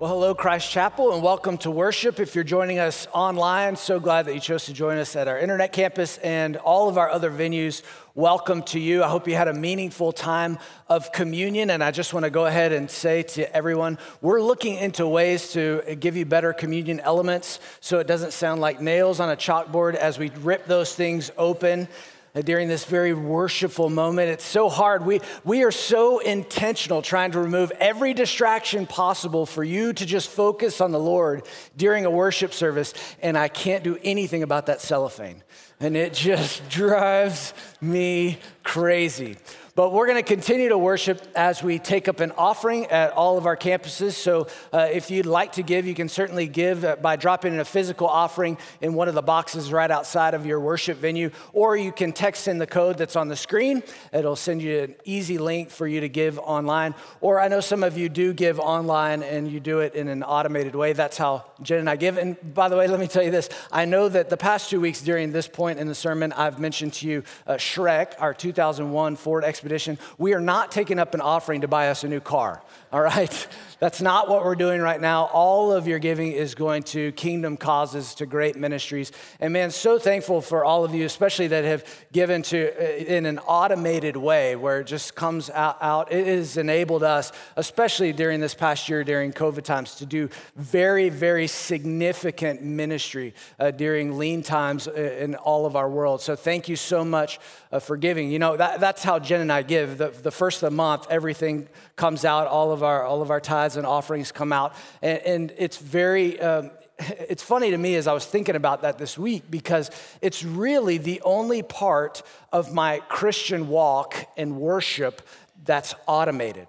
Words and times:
Well, 0.00 0.10
hello, 0.10 0.32
Christ 0.32 0.70
Chapel, 0.70 1.12
and 1.12 1.24
welcome 1.24 1.58
to 1.58 1.72
worship. 1.72 2.20
If 2.20 2.36
you're 2.36 2.44
joining 2.44 2.78
us 2.78 3.08
online, 3.12 3.74
so 3.74 3.98
glad 3.98 4.26
that 4.26 4.34
you 4.34 4.38
chose 4.38 4.66
to 4.66 4.72
join 4.72 4.96
us 4.96 5.16
at 5.16 5.26
our 5.26 5.36
internet 5.36 5.72
campus 5.72 6.18
and 6.18 6.56
all 6.56 6.88
of 6.88 6.96
our 6.96 7.10
other 7.10 7.32
venues. 7.32 7.82
Welcome 8.14 8.62
to 8.66 8.78
you. 8.78 9.02
I 9.02 9.08
hope 9.08 9.26
you 9.26 9.34
had 9.34 9.48
a 9.48 9.52
meaningful 9.52 10.12
time 10.12 10.60
of 10.88 11.10
communion. 11.10 11.70
And 11.70 11.82
I 11.82 11.90
just 11.90 12.14
want 12.14 12.22
to 12.22 12.30
go 12.30 12.46
ahead 12.46 12.70
and 12.70 12.88
say 12.88 13.24
to 13.24 13.52
everyone, 13.52 13.98
we're 14.20 14.40
looking 14.40 14.76
into 14.76 15.04
ways 15.04 15.50
to 15.54 15.82
give 15.98 16.16
you 16.16 16.24
better 16.24 16.52
communion 16.52 17.00
elements 17.00 17.58
so 17.80 17.98
it 17.98 18.06
doesn't 18.06 18.32
sound 18.32 18.60
like 18.60 18.80
nails 18.80 19.18
on 19.18 19.30
a 19.30 19.36
chalkboard 19.36 19.96
as 19.96 20.16
we 20.16 20.30
rip 20.30 20.66
those 20.66 20.94
things 20.94 21.32
open 21.36 21.88
Uh, 22.34 22.42
during 22.42 22.68
this 22.68 22.84
very 22.84 23.14
worshipful 23.14 23.88
moment. 23.88 24.28
It's 24.28 24.44
so 24.44 24.68
hard. 24.68 25.06
We, 25.06 25.20
we 25.44 25.64
are 25.64 25.70
so 25.70 26.18
intentional 26.18 27.00
trying 27.00 27.32
to 27.32 27.40
remove 27.40 27.70
every 27.80 28.12
distraction 28.12 28.86
possible 28.86 29.46
for 29.46 29.64
you 29.64 29.94
to 29.94 30.04
just 30.04 30.28
focus 30.28 30.82
on 30.82 30.92
the 30.92 31.00
Lord 31.00 31.46
during 31.76 32.04
a 32.04 32.10
worship 32.10 32.52
service. 32.52 32.92
And 33.22 33.38
I 33.38 33.48
can't 33.48 33.82
do 33.82 33.98
anything 34.04 34.42
about 34.42 34.66
that 34.66 34.82
cellophane. 34.82 35.42
And 35.80 35.96
it 35.96 36.12
just 36.12 36.68
drives 36.70 37.54
me 37.80 38.38
crazy. 38.62 39.36
But 39.78 39.92
we're 39.92 40.06
going 40.06 40.18
to 40.18 40.24
continue 40.24 40.70
to 40.70 40.76
worship 40.76 41.24
as 41.36 41.62
we 41.62 41.78
take 41.78 42.08
up 42.08 42.18
an 42.18 42.32
offering 42.32 42.86
at 42.86 43.12
all 43.12 43.38
of 43.38 43.46
our 43.46 43.56
campuses. 43.56 44.14
So 44.14 44.48
uh, 44.72 44.88
if 44.90 45.08
you'd 45.08 45.24
like 45.24 45.52
to 45.52 45.62
give, 45.62 45.86
you 45.86 45.94
can 45.94 46.08
certainly 46.08 46.48
give 46.48 46.84
uh, 46.84 46.96
by 46.96 47.14
dropping 47.14 47.54
in 47.54 47.60
a 47.60 47.64
physical 47.64 48.08
offering 48.08 48.58
in 48.80 48.94
one 48.94 49.06
of 49.06 49.14
the 49.14 49.22
boxes 49.22 49.70
right 49.70 49.88
outside 49.88 50.34
of 50.34 50.44
your 50.44 50.58
worship 50.58 50.98
venue, 50.98 51.30
or 51.52 51.76
you 51.76 51.92
can 51.92 52.12
text 52.12 52.48
in 52.48 52.58
the 52.58 52.66
code 52.66 52.98
that's 52.98 53.14
on 53.14 53.28
the 53.28 53.36
screen. 53.36 53.84
It'll 54.12 54.34
send 54.34 54.62
you 54.62 54.80
an 54.80 54.96
easy 55.04 55.38
link 55.38 55.70
for 55.70 55.86
you 55.86 56.00
to 56.00 56.08
give 56.08 56.40
online. 56.40 56.96
Or 57.20 57.40
I 57.40 57.46
know 57.46 57.60
some 57.60 57.84
of 57.84 57.96
you 57.96 58.08
do 58.08 58.32
give 58.32 58.58
online 58.58 59.22
and 59.22 59.46
you 59.48 59.60
do 59.60 59.78
it 59.78 59.94
in 59.94 60.08
an 60.08 60.24
automated 60.24 60.74
way. 60.74 60.92
That's 60.92 61.16
how 61.16 61.44
Jen 61.62 61.78
and 61.78 61.88
I 61.88 61.94
give. 61.94 62.18
And 62.18 62.36
by 62.52 62.68
the 62.68 62.76
way, 62.76 62.88
let 62.88 62.98
me 62.98 63.06
tell 63.06 63.22
you 63.22 63.30
this 63.30 63.48
I 63.70 63.84
know 63.84 64.08
that 64.08 64.28
the 64.28 64.36
past 64.36 64.70
two 64.70 64.80
weeks 64.80 65.02
during 65.02 65.30
this 65.30 65.46
point 65.46 65.78
in 65.78 65.86
the 65.86 65.94
sermon, 65.94 66.32
I've 66.32 66.58
mentioned 66.58 66.94
to 66.94 67.06
you 67.06 67.22
uh, 67.46 67.54
Shrek, 67.54 68.14
our 68.18 68.34
2001 68.34 69.14
Ford 69.14 69.44
Expedition 69.44 69.67
expedition, 69.72 69.98
we 70.16 70.32
are 70.32 70.40
not 70.40 70.72
taking 70.72 70.98
up 70.98 71.14
an 71.14 71.20
offering 71.20 71.60
to 71.60 71.68
buy 71.68 71.88
us 71.88 72.04
a 72.04 72.08
new 72.08 72.20
car, 72.20 72.62
all 72.92 73.02
right? 73.02 73.48
That's 73.80 74.00
not 74.00 74.28
what 74.28 74.44
we're 74.44 74.56
doing 74.56 74.80
right 74.80 75.00
now. 75.00 75.26
All 75.26 75.72
of 75.72 75.86
your 75.86 76.00
giving 76.00 76.32
is 76.32 76.56
going 76.56 76.82
to 76.84 77.12
kingdom 77.12 77.56
causes, 77.56 78.14
to 78.16 78.26
great 78.26 78.56
ministries. 78.56 79.12
And 79.38 79.52
man, 79.52 79.70
so 79.70 80.00
thankful 80.00 80.40
for 80.40 80.64
all 80.64 80.84
of 80.84 80.94
you, 80.94 81.04
especially 81.04 81.48
that 81.48 81.64
have 81.64 81.84
given 82.10 82.42
to 82.42 82.72
uh, 82.76 82.96
in 83.04 83.24
an 83.24 83.38
automated 83.40 84.16
way 84.16 84.56
where 84.56 84.80
it 84.80 84.88
just 84.88 85.14
comes 85.14 85.48
out. 85.50 85.78
out. 85.80 86.10
It 86.10 86.26
has 86.26 86.56
enabled 86.56 87.04
us, 87.04 87.30
especially 87.54 88.12
during 88.12 88.40
this 88.40 88.54
past 88.54 88.88
year, 88.88 89.04
during 89.04 89.32
COVID 89.32 89.62
times, 89.62 89.94
to 89.96 90.06
do 90.06 90.28
very, 90.56 91.08
very 91.08 91.46
significant 91.46 92.62
ministry 92.62 93.32
uh, 93.60 93.70
during 93.70 94.18
lean 94.18 94.42
times 94.42 94.88
uh, 94.88 94.92
in 94.92 95.36
all 95.36 95.66
of 95.66 95.76
our 95.76 95.88
world. 95.88 96.20
So 96.20 96.34
thank 96.34 96.68
you 96.68 96.74
so 96.74 97.04
much 97.04 97.38
uh, 97.70 97.78
for 97.78 97.96
giving. 97.96 98.30
You 98.30 98.38
know, 98.38 98.56
that, 98.56 98.80
that's 98.80 99.02
how 99.02 99.18
Jen 99.18 99.40
and 99.40 99.52
I 99.52 99.62
give. 99.62 99.98
The, 99.98 100.08
the 100.08 100.30
first 100.30 100.62
of 100.62 100.70
the 100.70 100.76
month, 100.76 101.06
everything 101.10 101.68
comes 101.96 102.24
out, 102.24 102.46
all 102.46 102.72
of 102.72 102.82
our, 102.82 103.04
all 103.04 103.22
of 103.22 103.30
our 103.30 103.40
tithes 103.40 103.76
and 103.76 103.86
offerings 103.86 104.32
come 104.32 104.52
out. 104.52 104.74
And, 105.02 105.18
and 105.20 105.54
it's 105.58 105.76
very, 105.76 106.40
um, 106.40 106.70
it's 106.98 107.42
funny 107.42 107.70
to 107.70 107.78
me 107.78 107.94
as 107.94 108.06
I 108.06 108.12
was 108.12 108.26
thinking 108.26 108.56
about 108.56 108.82
that 108.82 108.98
this 108.98 109.18
week 109.18 109.44
because 109.50 109.90
it's 110.20 110.44
really 110.44 110.98
the 110.98 111.20
only 111.22 111.62
part 111.62 112.22
of 112.52 112.72
my 112.72 113.00
Christian 113.08 113.68
walk 113.68 114.16
and 114.36 114.56
worship 114.56 115.22
that's 115.64 115.94
automated. 116.06 116.66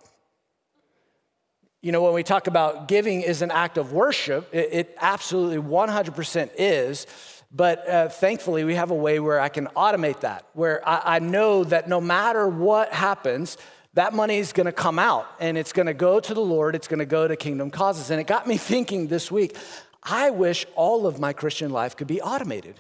You 1.82 1.94
know, 1.94 2.04
when 2.04 2.14
we 2.14 2.24
talk 2.24 2.48
about 2.48 2.90
giving 2.90 3.22
is 3.22 3.42
an 3.42 3.52
act 3.52 3.78
of 3.78 3.94
worship, 3.94 4.54
it, 4.54 4.70
it 4.72 4.98
absolutely 5.00 5.60
100% 5.60 6.50
is. 6.58 7.08
But 7.52 7.88
uh, 7.90 8.10
thankfully, 8.10 8.64
we 8.64 8.76
have 8.76 8.92
a 8.92 8.96
way 8.96 9.20
where 9.20 9.40
I 9.40 9.50
can 9.50 9.68
automate 9.68 10.22
that, 10.22 10.46
where 10.54 10.88
I, 10.88 11.16
I 11.16 11.20
know 11.20 11.64
that 11.64 11.90
no 11.90 12.00
matter 12.00 12.48
what 12.48 12.94
happens, 12.94 13.58
that 13.96 14.14
money 14.14 14.38
is 14.38 14.54
going 14.54 14.66
to 14.66 14.72
come 14.72 15.00
out 15.00 15.28
and 15.40 15.58
it's 15.58 15.74
going 15.74 15.88
to 15.88 15.96
go 15.96 16.20
to 16.20 16.34
the 16.34 16.42
Lord, 16.42 16.76
it's 16.76 16.88
going 16.88 17.00
to 17.00 17.06
go 17.06 17.28
to 17.28 17.36
kingdom 17.36 17.72
causes. 17.72 18.12
And 18.12 18.22
it 18.22 18.28
got 18.28 18.48
me 18.48 18.58
thinking 18.58 19.08
this 19.08 19.32
week 19.32 19.58
I 20.02 20.30
wish 20.30 20.66
all 20.76 21.08
of 21.08 21.20
my 21.20 21.34
Christian 21.34 21.72
life 21.72 21.98
could 21.98 22.08
be 22.08 22.22
automated. 22.22 22.80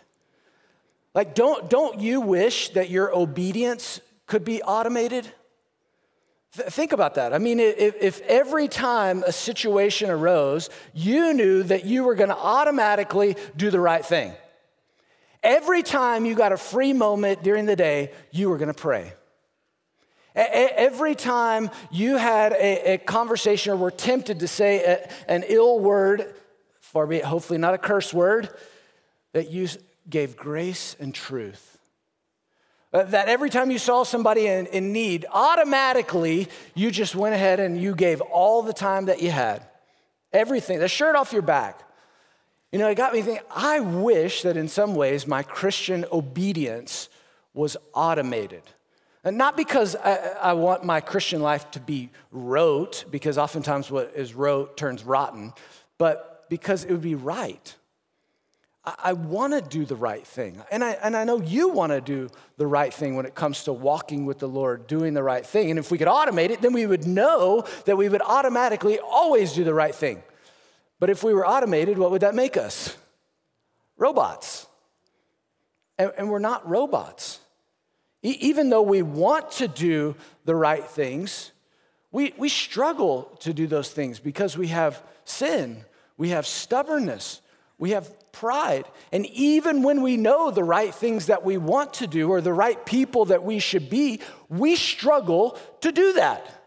Like, 1.14 1.36
don't, 1.36 1.70
don't 1.70 2.00
you 2.00 2.22
wish 2.22 2.70
that 2.70 2.90
your 2.90 3.14
obedience 3.14 4.00
could 4.28 4.46
be 4.46 4.62
automated? 4.62 5.28
Th- 6.56 6.70
think 6.70 6.92
about 6.92 7.16
that. 7.16 7.34
I 7.34 7.40
mean, 7.40 7.60
if, 7.60 7.96
if 8.02 8.22
every 8.22 8.68
time 8.68 9.24
a 9.26 9.32
situation 9.32 10.10
arose, 10.10 10.70
you 10.94 11.34
knew 11.34 11.64
that 11.64 11.86
you 11.86 12.04
were 12.04 12.16
going 12.16 12.30
to 12.30 12.38
automatically 12.38 13.36
do 13.58 13.70
the 13.70 13.80
right 13.80 14.06
thing. 14.06 14.34
Every 15.42 15.84
time 15.84 16.26
you 16.26 16.36
got 16.36 16.52
a 16.52 16.58
free 16.58 16.94
moment 16.94 17.44
during 17.44 17.66
the 17.66 17.76
day, 17.76 18.12
you 18.32 18.50
were 18.50 18.58
going 18.58 18.74
to 18.74 18.74
pray. 18.74 19.14
Every 20.36 21.16
time 21.16 21.70
you 21.92 22.18
had 22.18 22.54
a, 22.54 22.94
a 22.94 22.98
conversation 22.98 23.74
or 23.74 23.78
were 23.78 23.92
tempted 23.92 24.40
to 24.40 24.48
say 24.48 24.84
a, 24.84 25.10
an 25.32 25.44
ill 25.48 25.80
word, 25.80 26.34
far 26.80 27.08
be 27.08 27.18
it 27.18 27.26
hopefully 27.26 27.58
not 27.58 27.74
a 27.74 27.78
curse 27.78 28.14
word, 28.14 28.50
that 29.34 29.50
you 29.50 29.68
gave 30.10 30.38
grace 30.38 30.96
and 31.00 31.14
truth. 31.14 31.78
That 32.92 33.28
every 33.28 33.50
time 33.50 33.70
you 33.70 33.78
saw 33.78 34.04
somebody 34.04 34.48
in, 34.48 34.66
in 34.68 34.92
need, 34.92 35.26
automatically 35.32 36.48
you 36.74 36.90
just 36.90 37.16
went 37.16 37.36
ahead 37.36 37.60
and 37.60 37.80
you 37.80 37.94
gave 37.94 38.20
all 38.22 38.62
the 38.62 38.74
time 38.74 39.06
that 39.06 39.22
you 39.22 39.32
had. 39.32 39.64
Everything, 40.34 40.80
the 40.80 40.88
shirt 40.88 41.16
off 41.16 41.34
your 41.34 41.42
back. 41.42 41.82
You 42.72 42.78
know, 42.78 42.88
it 42.88 42.96
got 42.96 43.14
me 43.14 43.22
thinking, 43.22 43.44
I 43.54 43.80
wish 43.80 44.44
that 44.44 44.56
in 44.56 44.68
some 44.68 44.94
ways 44.94 45.26
my 45.26 45.42
Christian 45.42 46.06
obedience 46.12 47.10
was 47.54 47.76
automated. 47.94 48.62
And 49.24 49.38
not 49.38 49.58
because 49.58 49.96
I, 49.96 50.16
I, 50.42 50.54
want 50.54 50.86
my 50.86 51.02
Christian 51.02 51.42
life 51.42 51.70
to 51.72 51.80
be 51.80 52.10
rote, 52.32 53.06
because 53.12 53.38
oftentimes 53.38 53.92
what 53.92 54.14
is 54.16 54.34
rote 54.34 54.78
turns 54.78 55.04
rotten, 55.04 55.54
but 55.98 56.46
because 56.50 56.86
it 56.86 56.92
would 56.92 57.02
be 57.02 57.16
right. 57.16 57.76
I, 58.86 58.96
I 59.06 59.14
want 59.14 59.54
to 59.54 59.62
do 59.62 59.84
the 59.84 59.96
right 59.96 60.26
thing. 60.26 60.62
And 60.72 60.84
I, 60.84 60.92
and 60.92 61.18
I 61.18 61.26
know 61.26 61.42
you 61.42 61.70
want 61.70 61.92
to 61.92 62.00
do 62.00 62.30
the 62.58 62.68
right 62.68 62.94
thing 62.94 63.16
when 63.16 63.26
it 63.26 63.36
comes 63.36 63.64
to 63.66 63.74
walking 63.74 64.26
with 64.26 64.40
the 64.40 64.48
Lord, 64.48 64.88
doing 64.88 65.14
the 65.14 65.24
right 65.24 65.46
thing. 65.46 65.70
And 65.70 65.80
if 65.80 65.92
we 65.92 65.98
could 65.98 66.08
automate 66.08 66.52
it, 66.52 66.62
then 66.62 66.72
we 66.72 66.86
would 66.86 67.06
know 67.06 67.66
that 67.86 67.98
we 67.98 68.08
would 68.08 68.22
automatically 68.22 69.00
always 69.00 69.54
do 69.54 69.64
the 69.64 69.74
right 69.74 69.94
thing. 69.94 70.24
But 71.00 71.10
if 71.10 71.24
we 71.24 71.34
were 71.34 71.48
automated, 71.48 71.98
what 71.98 72.12
would 72.12 72.22
that 72.22 72.36
make 72.36 72.58
us? 72.58 72.96
Robots. 73.98 74.68
and, 75.98 76.12
and 76.18 76.30
we're 76.30 76.40
not 76.40 76.68
robots 76.68 77.40
even 78.22 78.70
though 78.70 78.82
we 78.82 79.02
want 79.02 79.52
to 79.52 79.68
do 79.68 80.16
the 80.46 80.56
right 80.56 80.84
things, 80.84 81.52
we, 82.12 82.34
we 82.38 82.50
struggle 82.50 83.24
to 83.40 83.54
do 83.54 83.68
those 83.68 83.92
things 83.92 84.20
because 84.20 84.58
we 84.58 84.68
have 84.68 85.02
sin, 85.26 85.86
we 86.18 86.30
have 86.30 86.46
stubbornness, 86.46 87.42
we 87.78 87.92
have 87.92 88.14
pride. 88.32 88.86
And 89.12 89.26
even 89.28 89.84
when 89.84 90.02
we 90.02 90.18
know 90.18 90.52
the 90.52 90.64
right 90.64 90.94
things 90.94 91.28
that 91.28 91.46
we 91.46 91.58
want 91.58 91.94
to 91.96 92.08
do 92.08 92.30
or 92.30 92.42
the 92.42 92.54
right 92.54 92.84
people 92.86 93.26
that 93.26 93.44
we 93.44 93.60
should 93.60 93.90
be, 93.90 94.20
we 94.50 94.76
struggle 94.76 95.58
to 95.82 95.92
do 95.92 96.14
that. 96.14 96.59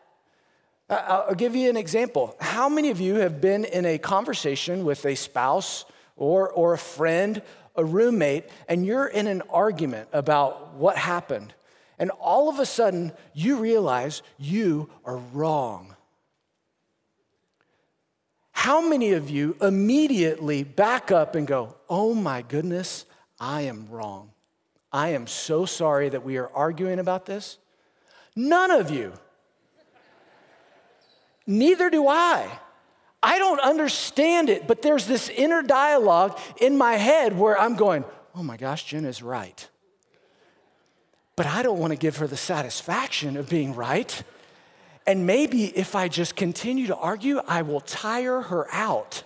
I'll 0.92 1.34
give 1.34 1.56
you 1.56 1.70
an 1.70 1.76
example. 1.76 2.36
How 2.40 2.68
many 2.68 2.90
of 2.90 3.00
you 3.00 3.16
have 3.16 3.40
been 3.40 3.64
in 3.64 3.86
a 3.86 3.98
conversation 3.98 4.84
with 4.84 5.04
a 5.06 5.14
spouse 5.14 5.84
or, 6.16 6.50
or 6.50 6.74
a 6.74 6.78
friend 6.78 7.42
a 7.76 7.84
roommate 7.84 8.44
and 8.68 8.84
you're 8.84 9.06
in 9.06 9.26
an 9.26 9.42
argument 9.50 10.08
about 10.12 10.74
what 10.74 10.96
happened, 10.96 11.54
and 11.98 12.10
all 12.10 12.48
of 12.48 12.58
a 12.58 12.66
sudden 12.66 13.12
you 13.32 13.56
realize 13.58 14.22
you 14.38 14.90
are 15.04 15.16
wrong. 15.16 15.96
How 18.52 18.86
many 18.86 19.12
of 19.12 19.30
you 19.30 19.56
immediately 19.60 20.62
back 20.62 21.10
up 21.10 21.34
and 21.34 21.46
go, 21.46 21.76
Oh 21.88 22.14
my 22.14 22.42
goodness, 22.42 23.06
I 23.40 23.62
am 23.62 23.88
wrong. 23.88 24.30
I 24.92 25.08
am 25.10 25.26
so 25.26 25.64
sorry 25.64 26.10
that 26.10 26.24
we 26.24 26.36
are 26.36 26.50
arguing 26.54 26.98
about 26.98 27.26
this? 27.26 27.58
None 28.36 28.70
of 28.70 28.90
you. 28.90 29.14
Neither 31.46 31.90
do 31.90 32.08
I. 32.08 32.48
I 33.22 33.38
don't 33.38 33.60
understand 33.60 34.48
it, 34.48 34.66
but 34.66 34.82
there's 34.82 35.06
this 35.06 35.28
inner 35.28 35.62
dialogue 35.62 36.38
in 36.60 36.76
my 36.76 36.94
head 36.94 37.38
where 37.38 37.58
I'm 37.58 37.76
going, 37.76 38.04
oh 38.34 38.42
my 38.42 38.56
gosh, 38.56 38.84
Jen 38.84 39.04
is 39.04 39.22
right. 39.22 39.68
But 41.36 41.46
I 41.46 41.62
don't 41.62 41.78
want 41.78 41.92
to 41.92 41.98
give 41.98 42.16
her 42.16 42.26
the 42.26 42.36
satisfaction 42.36 43.36
of 43.36 43.48
being 43.48 43.74
right. 43.74 44.22
And 45.06 45.26
maybe 45.26 45.66
if 45.66 45.94
I 45.94 46.08
just 46.08 46.36
continue 46.36 46.88
to 46.88 46.96
argue, 46.96 47.40
I 47.46 47.62
will 47.62 47.80
tire 47.80 48.42
her 48.42 48.66
out. 48.72 49.22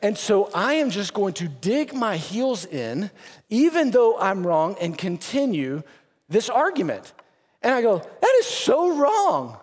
And 0.00 0.18
so 0.18 0.50
I 0.52 0.74
am 0.74 0.90
just 0.90 1.14
going 1.14 1.34
to 1.34 1.48
dig 1.48 1.94
my 1.94 2.16
heels 2.16 2.64
in, 2.64 3.10
even 3.50 3.90
though 3.92 4.18
I'm 4.18 4.44
wrong, 4.44 4.76
and 4.80 4.98
continue 4.98 5.82
this 6.28 6.48
argument. 6.48 7.12
And 7.62 7.72
I 7.72 7.82
go, 7.82 7.98
that 7.98 8.36
is 8.40 8.46
so 8.46 8.96
wrong. 8.96 9.58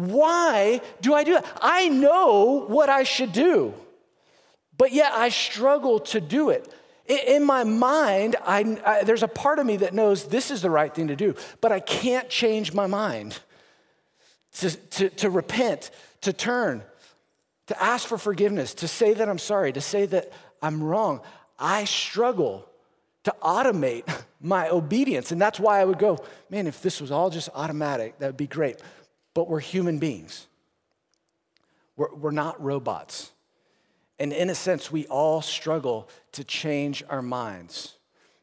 Why 0.00 0.80
do 1.02 1.12
I 1.12 1.24
do 1.24 1.34
that? 1.34 1.44
I 1.60 1.90
know 1.90 2.64
what 2.66 2.88
I 2.88 3.02
should 3.02 3.32
do, 3.32 3.74
but 4.78 4.92
yet 4.92 5.12
I 5.12 5.28
struggle 5.28 6.00
to 6.00 6.22
do 6.22 6.48
it. 6.48 6.72
In 7.06 7.44
my 7.44 7.64
mind, 7.64 8.36
I, 8.42 8.80
I, 8.86 9.04
there's 9.04 9.22
a 9.22 9.28
part 9.28 9.58
of 9.58 9.66
me 9.66 9.76
that 9.78 9.92
knows 9.92 10.24
this 10.24 10.50
is 10.50 10.62
the 10.62 10.70
right 10.70 10.94
thing 10.94 11.08
to 11.08 11.16
do, 11.16 11.34
but 11.60 11.70
I 11.70 11.80
can't 11.80 12.30
change 12.30 12.72
my 12.72 12.86
mind 12.86 13.40
to, 14.54 14.70
to, 14.70 15.10
to 15.10 15.28
repent, 15.28 15.90
to 16.22 16.32
turn, 16.32 16.82
to 17.66 17.82
ask 17.82 18.08
for 18.08 18.16
forgiveness, 18.16 18.72
to 18.74 18.88
say 18.88 19.12
that 19.12 19.28
I'm 19.28 19.38
sorry, 19.38 19.70
to 19.74 19.82
say 19.82 20.06
that 20.06 20.32
I'm 20.62 20.82
wrong. 20.82 21.20
I 21.58 21.84
struggle 21.84 22.66
to 23.24 23.34
automate 23.42 24.04
my 24.40 24.70
obedience. 24.70 25.30
And 25.30 25.38
that's 25.38 25.60
why 25.60 25.80
I 25.80 25.84
would 25.84 25.98
go, 25.98 26.24
man, 26.48 26.66
if 26.66 26.80
this 26.80 27.02
was 27.02 27.10
all 27.10 27.28
just 27.28 27.50
automatic, 27.54 28.18
that 28.18 28.28
would 28.28 28.36
be 28.38 28.46
great. 28.46 28.80
But 29.34 29.48
we're 29.48 29.60
human 29.60 29.98
beings, 29.98 30.46
we're, 31.96 32.14
we're 32.14 32.30
not 32.30 32.62
robots. 32.62 33.32
And 34.18 34.34
in 34.34 34.50
a 34.50 34.54
sense, 34.54 34.92
we 34.92 35.06
all 35.06 35.40
struggle 35.40 36.10
to 36.32 36.44
change 36.44 37.02
our 37.08 37.22
minds. 37.22 37.96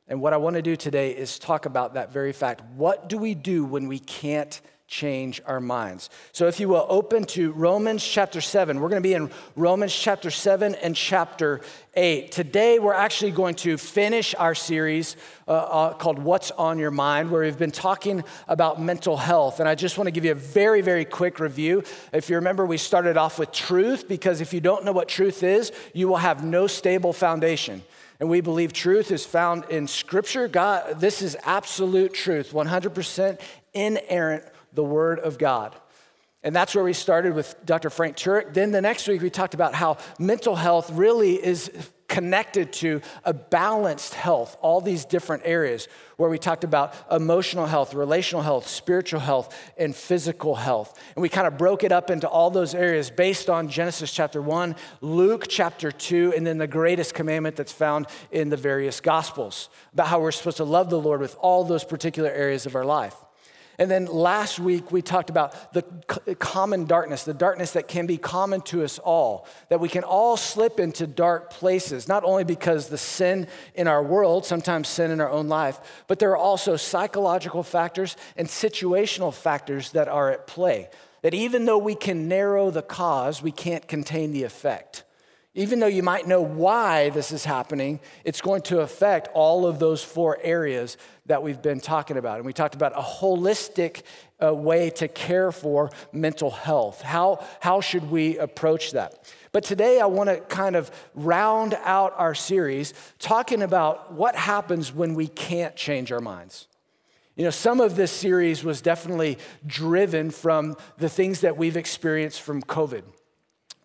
And 0.07 0.21
what 0.21 0.33
I 0.33 0.37
want 0.37 0.55
to 0.55 0.63
do 0.63 0.75
today 0.75 1.11
is 1.11 1.37
talk 1.37 1.67
about 1.67 1.93
that 1.93 2.11
very 2.11 2.33
fact. 2.33 2.63
What 2.75 3.07
do 3.07 3.19
we 3.19 3.35
do 3.35 3.63
when 3.63 3.87
we 3.87 3.99
can't 3.99 4.59
change 4.87 5.41
our 5.45 5.59
minds. 5.59 6.09
So, 6.31 6.47
if 6.47 6.59
you 6.61 6.69
will 6.69 6.85
open 6.87 7.25
to 7.25 7.51
Romans 7.51 8.03
chapter 8.03 8.39
7, 8.39 8.79
we're 8.79 8.87
going 8.87 9.01
to 9.01 9.07
be 9.07 9.13
in 9.13 9.29
Romans 9.57 9.93
chapter 9.93 10.31
7 10.31 10.75
and 10.75 10.95
chapter 10.95 11.59
8. 11.93 12.31
Today, 12.31 12.79
we're 12.79 12.93
actually 12.93 13.31
going 13.31 13.55
to 13.55 13.77
finish 13.77 14.33
our 14.35 14.55
series 14.55 15.17
uh, 15.45 15.51
uh, 15.51 15.93
called 15.93 16.19
What's 16.19 16.51
on 16.51 16.79
Your 16.79 16.91
Mind, 16.91 17.29
where 17.29 17.41
we've 17.41 17.57
been 17.57 17.69
talking 17.69 18.23
about 18.47 18.81
mental 18.81 19.17
health. 19.17 19.59
And 19.59 19.67
I 19.67 19.75
just 19.75 19.97
want 19.97 20.07
to 20.07 20.11
give 20.11 20.23
you 20.23 20.31
a 20.31 20.35
very, 20.35 20.81
very 20.81 21.03
quick 21.03 21.41
review. 21.41 21.83
If 22.13 22.29
you 22.29 22.37
remember, 22.37 22.65
we 22.65 22.77
started 22.77 23.17
off 23.17 23.37
with 23.37 23.51
truth, 23.51 24.07
because 24.07 24.39
if 24.39 24.53
you 24.53 24.61
don't 24.61 24.85
know 24.85 24.93
what 24.93 25.09
truth 25.09 25.43
is, 25.43 25.73
you 25.93 26.07
will 26.07 26.17
have 26.17 26.45
no 26.45 26.65
stable 26.65 27.11
foundation. 27.11 27.83
And 28.19 28.29
we 28.29 28.41
believe 28.41 28.73
truth 28.73 29.11
is 29.11 29.25
found 29.25 29.65
in 29.65 29.87
Scripture. 29.87 30.47
God, 30.47 30.99
this 30.99 31.21
is 31.21 31.35
absolute 31.43 32.13
truth, 32.13 32.51
100% 32.51 33.39
inerrant 33.73 34.43
the 34.77 34.83
Word 34.83 35.19
of 35.19 35.39
God. 35.39 35.75
And 36.43 36.55
that's 36.55 36.75
where 36.75 36.83
we 36.83 36.93
started 36.93 37.33
with 37.33 37.55
Dr. 37.65 37.89
Frank 37.89 38.15
Turek. 38.15 38.53
Then 38.53 38.71
the 38.71 38.79
next 38.79 39.07
week, 39.07 39.23
we 39.23 39.31
talked 39.31 39.55
about 39.55 39.73
how 39.73 39.97
mental 40.19 40.55
health 40.55 40.91
really 40.91 41.33
is 41.33 41.71
connected 42.07 42.71
to 42.71 43.01
a 43.25 43.33
balanced 43.33 44.13
health, 44.13 44.55
all 44.61 44.79
these 44.79 45.03
different 45.03 45.41
areas 45.45 45.87
where 46.17 46.29
we 46.29 46.37
talked 46.37 46.63
about 46.63 46.93
emotional 47.11 47.65
health, 47.65 47.95
relational 47.95 48.43
health, 48.43 48.67
spiritual 48.67 49.19
health, 49.19 49.53
and 49.79 49.95
physical 49.95 50.53
health. 50.53 50.97
And 51.15 51.21
we 51.23 51.27
kind 51.27 51.47
of 51.47 51.57
broke 51.57 51.83
it 51.83 51.91
up 51.91 52.11
into 52.11 52.29
all 52.29 52.51
those 52.51 52.75
areas 52.75 53.09
based 53.09 53.49
on 53.49 53.67
Genesis 53.67 54.13
chapter 54.13 54.39
1, 54.39 54.75
Luke 55.01 55.47
chapter 55.49 55.91
2, 55.91 56.33
and 56.37 56.45
then 56.45 56.59
the 56.59 56.67
greatest 56.67 57.15
commandment 57.15 57.55
that's 57.55 57.73
found 57.73 58.05
in 58.31 58.49
the 58.49 58.57
various 58.57 59.01
gospels 59.01 59.69
about 59.91 60.07
how 60.07 60.19
we're 60.19 60.31
supposed 60.31 60.57
to 60.57 60.63
love 60.63 60.91
the 60.91 60.99
Lord 60.99 61.19
with 61.19 61.35
all 61.39 61.63
those 61.63 61.83
particular 61.83 62.29
areas 62.29 62.67
of 62.67 62.75
our 62.75 62.85
life. 62.85 63.15
And 63.79 63.91
then 63.91 64.05
last 64.05 64.59
week, 64.59 64.91
we 64.91 65.03
talked 65.03 65.29
about 65.29 65.71
the 65.71 65.83
common 66.35 66.85
darkness, 66.85 67.23
the 67.23 67.33
darkness 67.33 67.73
that 67.73 67.87
can 67.87 68.07
be 68.07 68.17
common 68.17 68.61
to 68.61 68.83
us 68.83 68.97
all, 68.97 69.47
that 69.69 69.79
we 69.79 69.87
can 69.87 70.03
all 70.03 70.35
slip 70.35 70.79
into 70.79 71.05
dark 71.05 71.51
places, 71.51 72.07
not 72.07 72.23
only 72.23 72.43
because 72.43 72.89
the 72.89 72.97
sin 72.97 73.47
in 73.75 73.87
our 73.87 74.01
world, 74.01 74.45
sometimes 74.45 74.87
sin 74.87 75.11
in 75.11 75.21
our 75.21 75.29
own 75.29 75.47
life, 75.47 75.79
but 76.07 76.17
there 76.17 76.31
are 76.31 76.37
also 76.37 76.75
psychological 76.75 77.61
factors 77.61 78.17
and 78.35 78.47
situational 78.47 79.31
factors 79.31 79.91
that 79.91 80.07
are 80.07 80.31
at 80.31 80.47
play. 80.47 80.89
That 81.21 81.35
even 81.35 81.65
though 81.65 81.77
we 81.77 81.93
can 81.93 82.27
narrow 82.27 82.71
the 82.71 82.81
cause, 82.81 83.43
we 83.43 83.51
can't 83.51 83.87
contain 83.87 84.31
the 84.31 84.43
effect. 84.43 85.03
Even 85.57 85.79
though 85.79 85.87
you 85.87 86.03
might 86.03 86.27
know 86.27 86.39
why 86.39 87.09
this 87.09 87.31
is 87.31 87.43
happening, 87.43 87.99
it's 88.23 88.41
going 88.41 88.61
to 88.61 88.81
affect 88.81 89.27
all 89.33 89.65
of 89.65 89.79
those 89.79 90.03
four 90.03 90.37
areas 90.43 90.97
that 91.25 91.41
we've 91.41 91.63
been 91.63 91.79
talking 91.79 92.15
about. 92.15 92.37
And 92.37 92.45
we 92.45 92.53
talked 92.53 92.75
about 92.75 92.93
a 92.95 93.01
holistic 93.01 94.03
uh, 94.39 94.53
way 94.53 94.91
to 94.91 95.07
care 95.07 95.51
for 95.51 95.89
mental 96.13 96.51
health. 96.51 97.01
How, 97.01 97.43
how 97.59 97.81
should 97.81 98.11
we 98.11 98.37
approach 98.37 98.91
that? 98.91 99.33
But 99.51 99.63
today 99.63 99.99
I 99.99 100.05
want 100.05 100.29
to 100.29 100.41
kind 100.41 100.75
of 100.75 100.91
round 101.15 101.73
out 101.83 102.13
our 102.17 102.35
series 102.35 102.93
talking 103.17 103.63
about 103.63 104.13
what 104.13 104.35
happens 104.35 104.93
when 104.93 105.15
we 105.15 105.27
can't 105.27 105.75
change 105.75 106.11
our 106.11 106.21
minds. 106.21 106.67
You 107.35 107.45
know, 107.45 107.49
some 107.49 107.81
of 107.81 107.95
this 107.95 108.11
series 108.11 108.63
was 108.63 108.79
definitely 108.79 109.39
driven 109.65 110.29
from 110.29 110.77
the 110.99 111.09
things 111.09 111.41
that 111.41 111.57
we've 111.57 111.77
experienced 111.77 112.43
from 112.43 112.61
COVID 112.61 113.01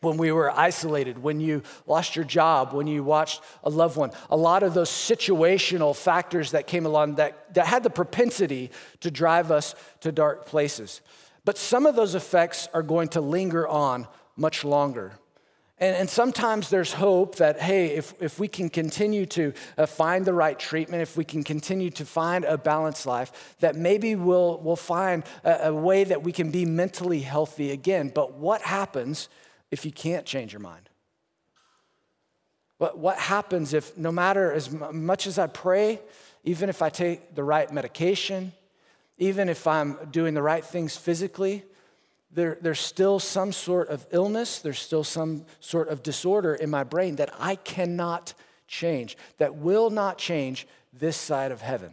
when 0.02 0.16
we 0.16 0.32
were 0.32 0.50
isolated, 0.50 1.22
when 1.22 1.40
you 1.40 1.62
lost 1.86 2.16
your 2.16 2.24
job, 2.24 2.72
when 2.72 2.86
you 2.86 3.02
watched 3.02 3.40
a 3.64 3.70
loved 3.70 3.96
one. 3.96 4.10
A 4.30 4.36
lot 4.36 4.62
of 4.62 4.74
those 4.74 4.90
situational 4.90 5.96
factors 5.96 6.50
that 6.50 6.66
came 6.66 6.86
along 6.86 7.14
that, 7.16 7.54
that 7.54 7.66
had 7.66 7.82
the 7.82 7.90
propensity 7.90 8.70
to 9.00 9.10
drive 9.10 9.50
us 9.50 9.74
to 10.00 10.12
dark 10.12 10.46
places. 10.46 11.00
But 11.44 11.58
some 11.58 11.86
of 11.86 11.96
those 11.96 12.14
effects 12.14 12.68
are 12.74 12.82
going 12.82 13.08
to 13.08 13.20
linger 13.20 13.66
on 13.66 14.06
much 14.36 14.64
longer. 14.64 15.12
And, 15.78 15.96
and 15.96 16.10
sometimes 16.10 16.70
there's 16.70 16.92
hope 16.92 17.36
that, 17.36 17.60
hey, 17.60 17.86
if, 17.86 18.14
if 18.20 18.38
we 18.38 18.46
can 18.46 18.70
continue 18.70 19.26
to 19.26 19.52
uh, 19.76 19.86
find 19.86 20.24
the 20.24 20.32
right 20.32 20.56
treatment, 20.56 21.02
if 21.02 21.16
we 21.16 21.24
can 21.24 21.42
continue 21.42 21.90
to 21.90 22.04
find 22.04 22.44
a 22.44 22.56
balanced 22.56 23.04
life, 23.04 23.56
that 23.58 23.74
maybe 23.74 24.14
we'll, 24.14 24.60
we'll 24.62 24.76
find 24.76 25.24
a, 25.42 25.68
a 25.68 25.74
way 25.74 26.04
that 26.04 26.22
we 26.22 26.30
can 26.30 26.50
be 26.52 26.64
mentally 26.64 27.20
healthy 27.20 27.72
again. 27.72 28.12
But 28.14 28.34
what 28.34 28.62
happens? 28.62 29.28
If 29.72 29.84
you 29.84 29.90
can't 29.90 30.24
change 30.24 30.52
your 30.52 30.60
mind? 30.60 30.88
What, 32.78 32.98
what 32.98 33.18
happens 33.18 33.72
if, 33.72 33.96
no 33.96 34.12
matter 34.12 34.52
as 34.52 34.70
much 34.70 35.26
as 35.26 35.38
I 35.38 35.46
pray, 35.46 35.98
even 36.44 36.68
if 36.68 36.82
I 36.82 36.90
take 36.90 37.34
the 37.34 37.42
right 37.42 37.72
medication, 37.72 38.52
even 39.18 39.48
if 39.48 39.66
I'm 39.66 39.96
doing 40.10 40.34
the 40.34 40.42
right 40.42 40.64
things 40.64 40.96
physically, 40.96 41.64
there, 42.30 42.58
there's 42.60 42.80
still 42.80 43.18
some 43.18 43.52
sort 43.52 43.88
of 43.88 44.06
illness, 44.10 44.58
there's 44.58 44.78
still 44.78 45.04
some 45.04 45.44
sort 45.60 45.88
of 45.88 46.02
disorder 46.02 46.54
in 46.54 46.70
my 46.70 46.84
brain 46.84 47.16
that 47.16 47.34
I 47.38 47.56
cannot 47.56 48.34
change, 48.66 49.16
that 49.38 49.56
will 49.56 49.90
not 49.90 50.18
change 50.18 50.66
this 50.92 51.16
side 51.16 51.52
of 51.52 51.62
heaven. 51.62 51.92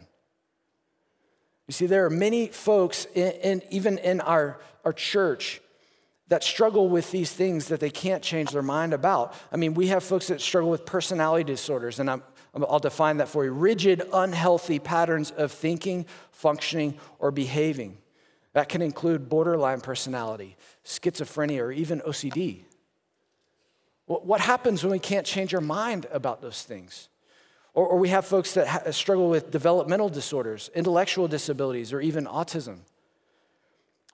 You 1.66 1.72
see, 1.72 1.86
there 1.86 2.04
are 2.04 2.10
many 2.10 2.48
folks, 2.48 3.06
in, 3.14 3.32
in, 3.32 3.62
even 3.70 3.96
in 3.98 4.20
our, 4.20 4.60
our 4.84 4.92
church, 4.92 5.60
that 6.30 6.44
struggle 6.44 6.88
with 6.88 7.10
these 7.10 7.32
things 7.32 7.66
that 7.68 7.80
they 7.80 7.90
can't 7.90 8.22
change 8.22 8.52
their 8.52 8.62
mind 8.62 8.94
about. 8.94 9.34
I 9.52 9.56
mean, 9.56 9.74
we 9.74 9.88
have 9.88 10.02
folks 10.02 10.28
that 10.28 10.40
struggle 10.40 10.70
with 10.70 10.86
personality 10.86 11.44
disorders, 11.44 11.98
and 11.98 12.08
i 12.08 12.18
will 12.54 12.78
define 12.78 13.18
that 13.18 13.28
for 13.28 13.44
you 13.44 13.52
rigid, 13.52 14.02
unhealthy 14.12 14.78
patterns 14.78 15.32
of 15.32 15.50
thinking, 15.50 16.06
functioning, 16.30 16.96
or 17.18 17.32
behaving. 17.32 17.98
That 18.52 18.68
can 18.68 18.80
include 18.80 19.28
borderline 19.28 19.80
personality, 19.80 20.56
schizophrenia, 20.84 21.62
or 21.62 21.72
even 21.72 22.00
OCD. 22.00 22.62
What 24.06 24.40
happens 24.40 24.82
when 24.82 24.92
we 24.92 24.98
can't 25.00 25.26
change 25.26 25.52
our 25.52 25.60
mind 25.60 26.06
about 26.12 26.42
those 26.42 26.62
things? 26.62 27.08
Or, 27.74 27.86
or 27.86 27.98
we 27.98 28.08
have 28.08 28.24
folks 28.24 28.54
that 28.54 28.66
ha- 28.66 28.90
struggle 28.92 29.30
with 29.30 29.50
developmental 29.50 30.08
disorders, 30.08 30.70
intellectual 30.74 31.28
disabilities, 31.28 31.92
or 31.92 32.00
even 32.00 32.26
autism 32.26 32.80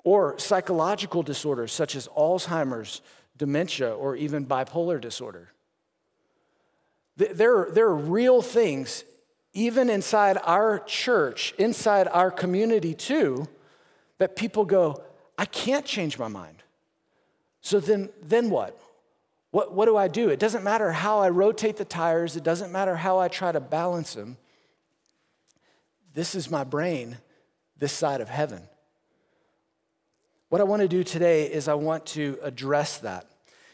or 0.07 0.39
psychological 0.39 1.25
disorders 1.25 1.73
such 1.73 1.97
as 1.97 2.07
Alzheimer's, 2.17 3.03
dementia, 3.37 3.93
or 3.93 4.15
even 4.15 4.47
bipolar 4.47 5.01
disorder. 5.01 5.49
There, 7.17 7.67
there 7.73 7.87
are 7.87 7.97
real 7.97 8.41
things, 8.41 9.03
even 9.53 9.91
inside 9.91 10.39
our 10.45 10.79
church, 10.79 11.55
inside 11.59 12.07
our 12.07 12.31
community 12.31 12.95
too, 12.95 13.49
that 14.19 14.37
people 14.37 14.65
go, 14.65 15.03
I 15.37 15.45
can't 15.45 15.85
change 15.85 16.21
my 16.21 16.29
mind. 16.29 16.63
So 17.61 17.81
then, 17.81 18.11
then 18.23 18.49
what? 18.49 18.79
what? 19.51 19.75
What 19.75 19.87
do 19.87 19.97
I 19.97 20.07
do? 20.07 20.29
It 20.29 20.39
doesn't 20.39 20.63
matter 20.63 20.93
how 20.93 21.19
I 21.19 21.31
rotate 21.31 21.79
the 21.79 21.85
tires, 21.85 22.37
it 22.37 22.45
doesn't 22.45 22.71
matter 22.71 22.95
how 22.95 23.19
I 23.19 23.27
try 23.27 23.51
to 23.51 23.59
balance 23.59 24.15
them. 24.15 24.37
This 26.15 26.37
is 26.37 26.49
my 26.49 26.63
brain, 26.63 27.19
this 27.77 27.93
side 27.93 28.21
of 28.21 28.29
heaven. 28.29 28.69
What 30.49 30.61
I 30.61 30.65
want 30.65 30.83
to 30.83 30.89
do 30.89 31.03
today 31.03 31.51
is 31.51 31.67
I 31.67 31.75
want 31.75 32.07
to 32.07 32.39
address 32.41 32.99
that. 32.99 33.27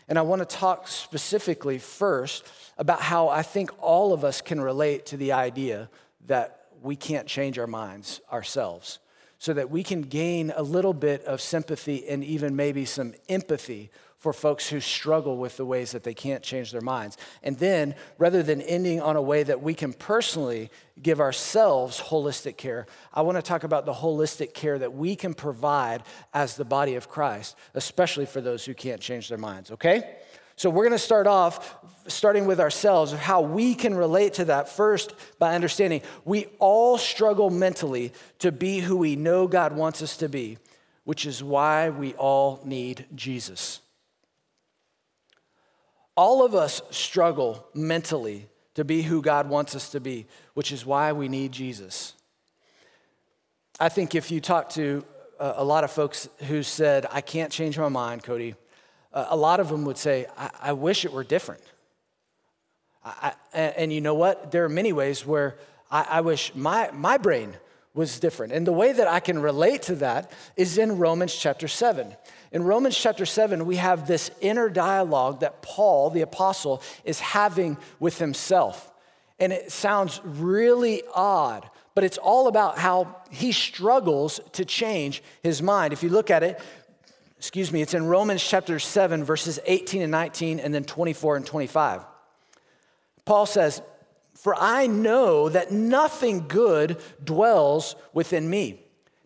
And 0.09 0.19
I 0.19 0.23
want 0.23 0.41
to 0.41 0.47
talk 0.47 0.89
specifically 0.89 1.79
first 1.79 2.47
about 2.79 3.03
how 3.03 3.29
I 3.29 3.43
think 3.43 3.71
all 3.79 4.15
of 4.15 4.25
us 4.25 4.41
can 4.41 4.59
relate 4.59 5.05
to 5.07 5.19
the 5.19 5.33
idea 5.33 5.91
that 6.27 6.67
we 6.81 6.97
can't 6.97 7.27
change 7.27 7.59
our 7.59 7.67
minds 7.67 8.21
ourselves. 8.31 8.99
so 9.39 9.53
that 9.53 9.69
we 9.69 9.83
can 9.83 10.03
gain 10.03 10.53
a 10.55 10.63
little 10.63 10.95
bit 10.95 11.25
of 11.25 11.41
sympathy 11.41 12.09
and 12.09 12.23
even 12.23 12.55
maybe 12.55 12.85
some 12.85 13.13
empathy 13.29 13.91
for 14.23 14.33
folks 14.33 14.69
who 14.69 14.79
struggle 14.79 15.37
with 15.37 15.57
the 15.57 15.67
ways 15.67 15.91
that 15.91 16.05
they 16.05 16.15
can't 16.15 16.45
change 16.45 16.71
their 16.71 16.81
minds. 16.81 17.17
And 17.43 17.59
then, 17.59 17.97
rather 18.19 18.41
than 18.41 18.63
ending 18.63 19.01
on 19.01 19.17
a 19.17 19.21
way 19.21 19.43
that 19.43 19.61
we 19.61 19.75
can 19.75 19.93
personally 19.93 20.71
give 21.03 21.21
ourselves 21.21 22.01
holistic 22.01 22.57
care, 22.57 22.87
I 23.13 23.23
want 23.23 23.37
to 23.37 23.43
talk 23.43 23.65
about 23.65 23.85
the 23.85 23.93
holistic 23.93 24.55
care 24.55 24.79
that 24.79 24.95
we 24.95 25.17
can 25.17 25.35
provide 25.35 26.05
as 26.33 26.55
the 26.55 26.65
body 26.65 26.95
of 26.95 27.09
Christ, 27.09 27.57
especially 27.75 28.25
for 28.25 28.41
those 28.41 28.65
who 28.65 28.75
can't 28.75 29.01
change 29.01 29.29
their 29.29 29.39
minds, 29.39 29.73
okay? 29.73 30.19
So 30.55 30.71
we're 30.71 30.85
going 30.85 30.93
to 30.93 30.99
start 31.01 31.27
off 31.27 31.75
starting 32.07 32.47
with 32.47 32.61
ourselves 32.61 33.13
of 33.13 33.19
how 33.19 33.41
we 33.41 33.75
can 33.75 33.93
relate 33.93 34.35
to 34.35 34.45
that 34.45 34.69
first 34.69 35.15
by 35.41 35.57
understanding 35.57 36.01
we 36.25 36.47
all 36.61 36.97
struggle 36.97 37.51
mentally 37.51 38.13
to 38.39 38.53
be 38.53 38.79
who 38.79 38.97
we 38.99 39.17
know 39.17 39.49
God 39.49 39.73
wants 39.73 40.01
us 40.01 40.17
to 40.19 40.29
be, 40.29 40.59
which 41.03 41.27
is 41.27 41.43
why 41.43 41.91
we 41.91 42.15
all 42.15 42.61
need 42.65 43.07
Jesus. 43.17 43.82
All 46.17 46.45
of 46.45 46.55
us 46.55 46.83
struggle 46.91 47.67
mentally 47.75 48.49
to 48.75 48.85
be 48.85 49.03
who 49.03 49.23
God 49.23 49.49
wants 49.49 49.75
us 49.75 49.91
to 49.91 50.01
be, 50.01 50.27
which 50.55 50.73
is 50.73 50.85
why 50.85 51.13
we 51.13 51.29
need 51.29 51.53
Jesus. 51.53 52.15
I 53.81 53.89
think 53.89 54.15
if 54.15 54.31
you 54.31 54.41
talk 54.41 54.71
to 54.71 55.05
uh, 55.41 55.55
a 55.57 55.65
lot 55.65 55.85
of 55.85 55.91
folks 55.91 56.29
who 56.49 56.63
said, 56.63 57.07
I 57.11 57.21
can't 57.21 57.51
change 57.51 57.79
my 57.79 57.89
mind, 57.89 58.23
Cody, 58.23 58.55
uh, 59.13 59.27
a 59.31 59.37
lot 59.37 59.61
of 59.61 59.69
them 59.69 59.85
would 59.85 59.99
say, 59.99 60.27
I, 60.37 60.51
I 60.61 60.73
wish 60.73 61.05
it 61.05 61.13
were 61.13 61.25
different. 61.25 61.63
I, 63.05 63.33
and, 63.53 63.93
you 63.93 64.01
know 64.01 64.15
what? 64.15 64.53
There 64.53 64.65
are 64.65 64.69
many 64.69 64.93
ways 64.93 65.27
where 65.27 65.57
I, 65.91 66.07
I 66.09 66.21
wish 66.21 66.55
my, 66.55 66.91
my 66.93 67.19
brain 67.19 67.55
was 67.95 68.21
different. 68.21 68.53
And 68.53 68.67
the 68.67 68.73
way 68.73 68.93
that 68.93 69.09
I 69.09 69.21
can 69.21 69.41
relate 69.41 69.83
to 69.83 69.97
that 69.97 70.31
is 70.57 70.79
in 70.79 70.99
Romans 70.99 71.35
chapter 71.35 71.67
7. 71.67 72.17
In 72.53 72.65
Romans 72.65 72.97
chapter 72.97 73.25
7, 73.25 73.65
we 73.65 73.77
have 73.77 74.07
this 74.07 74.31
inner 74.43 74.69
dialogue 74.69 75.41
that 75.41 75.63
Paul, 75.63 76.11
the 76.11 76.21
apostle, 76.21 76.83
is 77.03 77.19
having 77.19 77.79
with 77.99 78.19
himself. 78.19 78.93
And 79.39 79.55
it 79.55 79.73
sounds 79.73 80.21
really 80.23 81.03
odd, 81.15 81.69
but 81.95 82.05
it's 82.05 82.19
all 82.19 82.49
about 82.49 82.79
how 82.79 83.17
he 83.31 83.53
struggles 83.53 84.39
to 84.53 84.67
change 84.67 85.23
his 85.43 85.63
mind. 85.63 85.95
If 85.95 86.03
you 86.03 86.11
look 86.11 86.31
at 86.31 86.43
it, 86.43 86.61
excuse 87.39 87.73
me, 87.73 87.81
it's 87.81 87.95
in 87.95 88.05
Romans 88.05 88.47
chapter 88.47 88.79
7, 88.79 89.25
verses 89.25 89.59
18 89.65 90.03
and 90.03 90.11
19, 90.11 90.61
and 90.61 90.75
then 90.75 90.85
24 90.85 91.37
and 91.37 91.47
25. 91.47 92.03
Paul 93.25 93.47
says, 93.47 93.81
For 94.35 94.55
I 94.55 94.87
know 94.87 95.49
that 95.49 95.73
nothing 95.73 96.49
good 96.49 97.01
dwells 97.25 97.97
within 98.13 98.51
me 98.51 98.83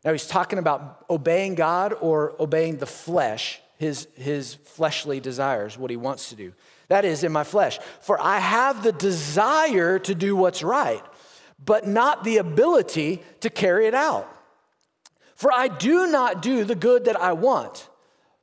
now, 0.07 0.13
he's 0.13 0.29
talking 0.29 0.61
about 0.61 1.05
obeying 1.11 1.57
God 1.57 1.93
or 2.01 2.37
obeying 2.39 2.77
the 2.77 2.87
flesh, 2.87 3.61
his, 3.77 4.07
his 4.15 4.55
fleshly 4.55 5.19
desires, 5.19 5.77
what 5.77 5.91
he 5.91 5.97
wants 5.97 6.29
to 6.29 6.37
do. 6.37 6.53
That 6.87 7.05
is, 7.05 7.25
in 7.25 7.33
my 7.33 7.43
flesh. 7.43 7.81
For 8.03 8.17
I 8.23 8.39
have 8.39 8.85
the 8.85 8.93
desire 8.93 9.99
to 9.99 10.15
do 10.15 10.37
what's 10.37 10.63
right, 10.63 11.03
but 11.63 11.89
not 11.89 12.23
the 12.23 12.37
ability 12.37 13.21
to 13.41 13.51
carry 13.51 13.89
it 13.89 13.97
out. 13.97 14.33
For 15.35 15.53
I 15.53 15.67
do 15.67 16.07
not 16.07 16.41
do 16.41 16.63
the 16.63 16.77
good 16.77 17.07
that 17.07 17.21
I 17.21 17.33
want, 17.33 17.89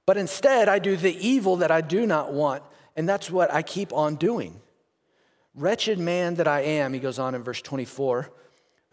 but 0.05 0.17
instead 0.17 0.67
I 0.67 0.79
do 0.79 0.97
the 0.97 1.15
evil 1.25 1.55
that 1.57 1.71
I 1.71 1.79
do 1.79 2.05
not 2.05 2.33
want, 2.33 2.61
and 2.97 3.07
that's 3.07 3.31
what 3.31 3.53
I 3.53 3.61
keep 3.61 3.93
on 3.93 4.15
doing. 4.15 4.59
Wretched 5.55 5.97
man 5.97 6.35
that 6.35 6.47
I 6.47 6.59
am, 6.59 6.91
he 6.91 6.99
goes 6.99 7.19
on 7.19 7.35
in 7.35 7.41
verse 7.41 7.61
24. 7.61 8.29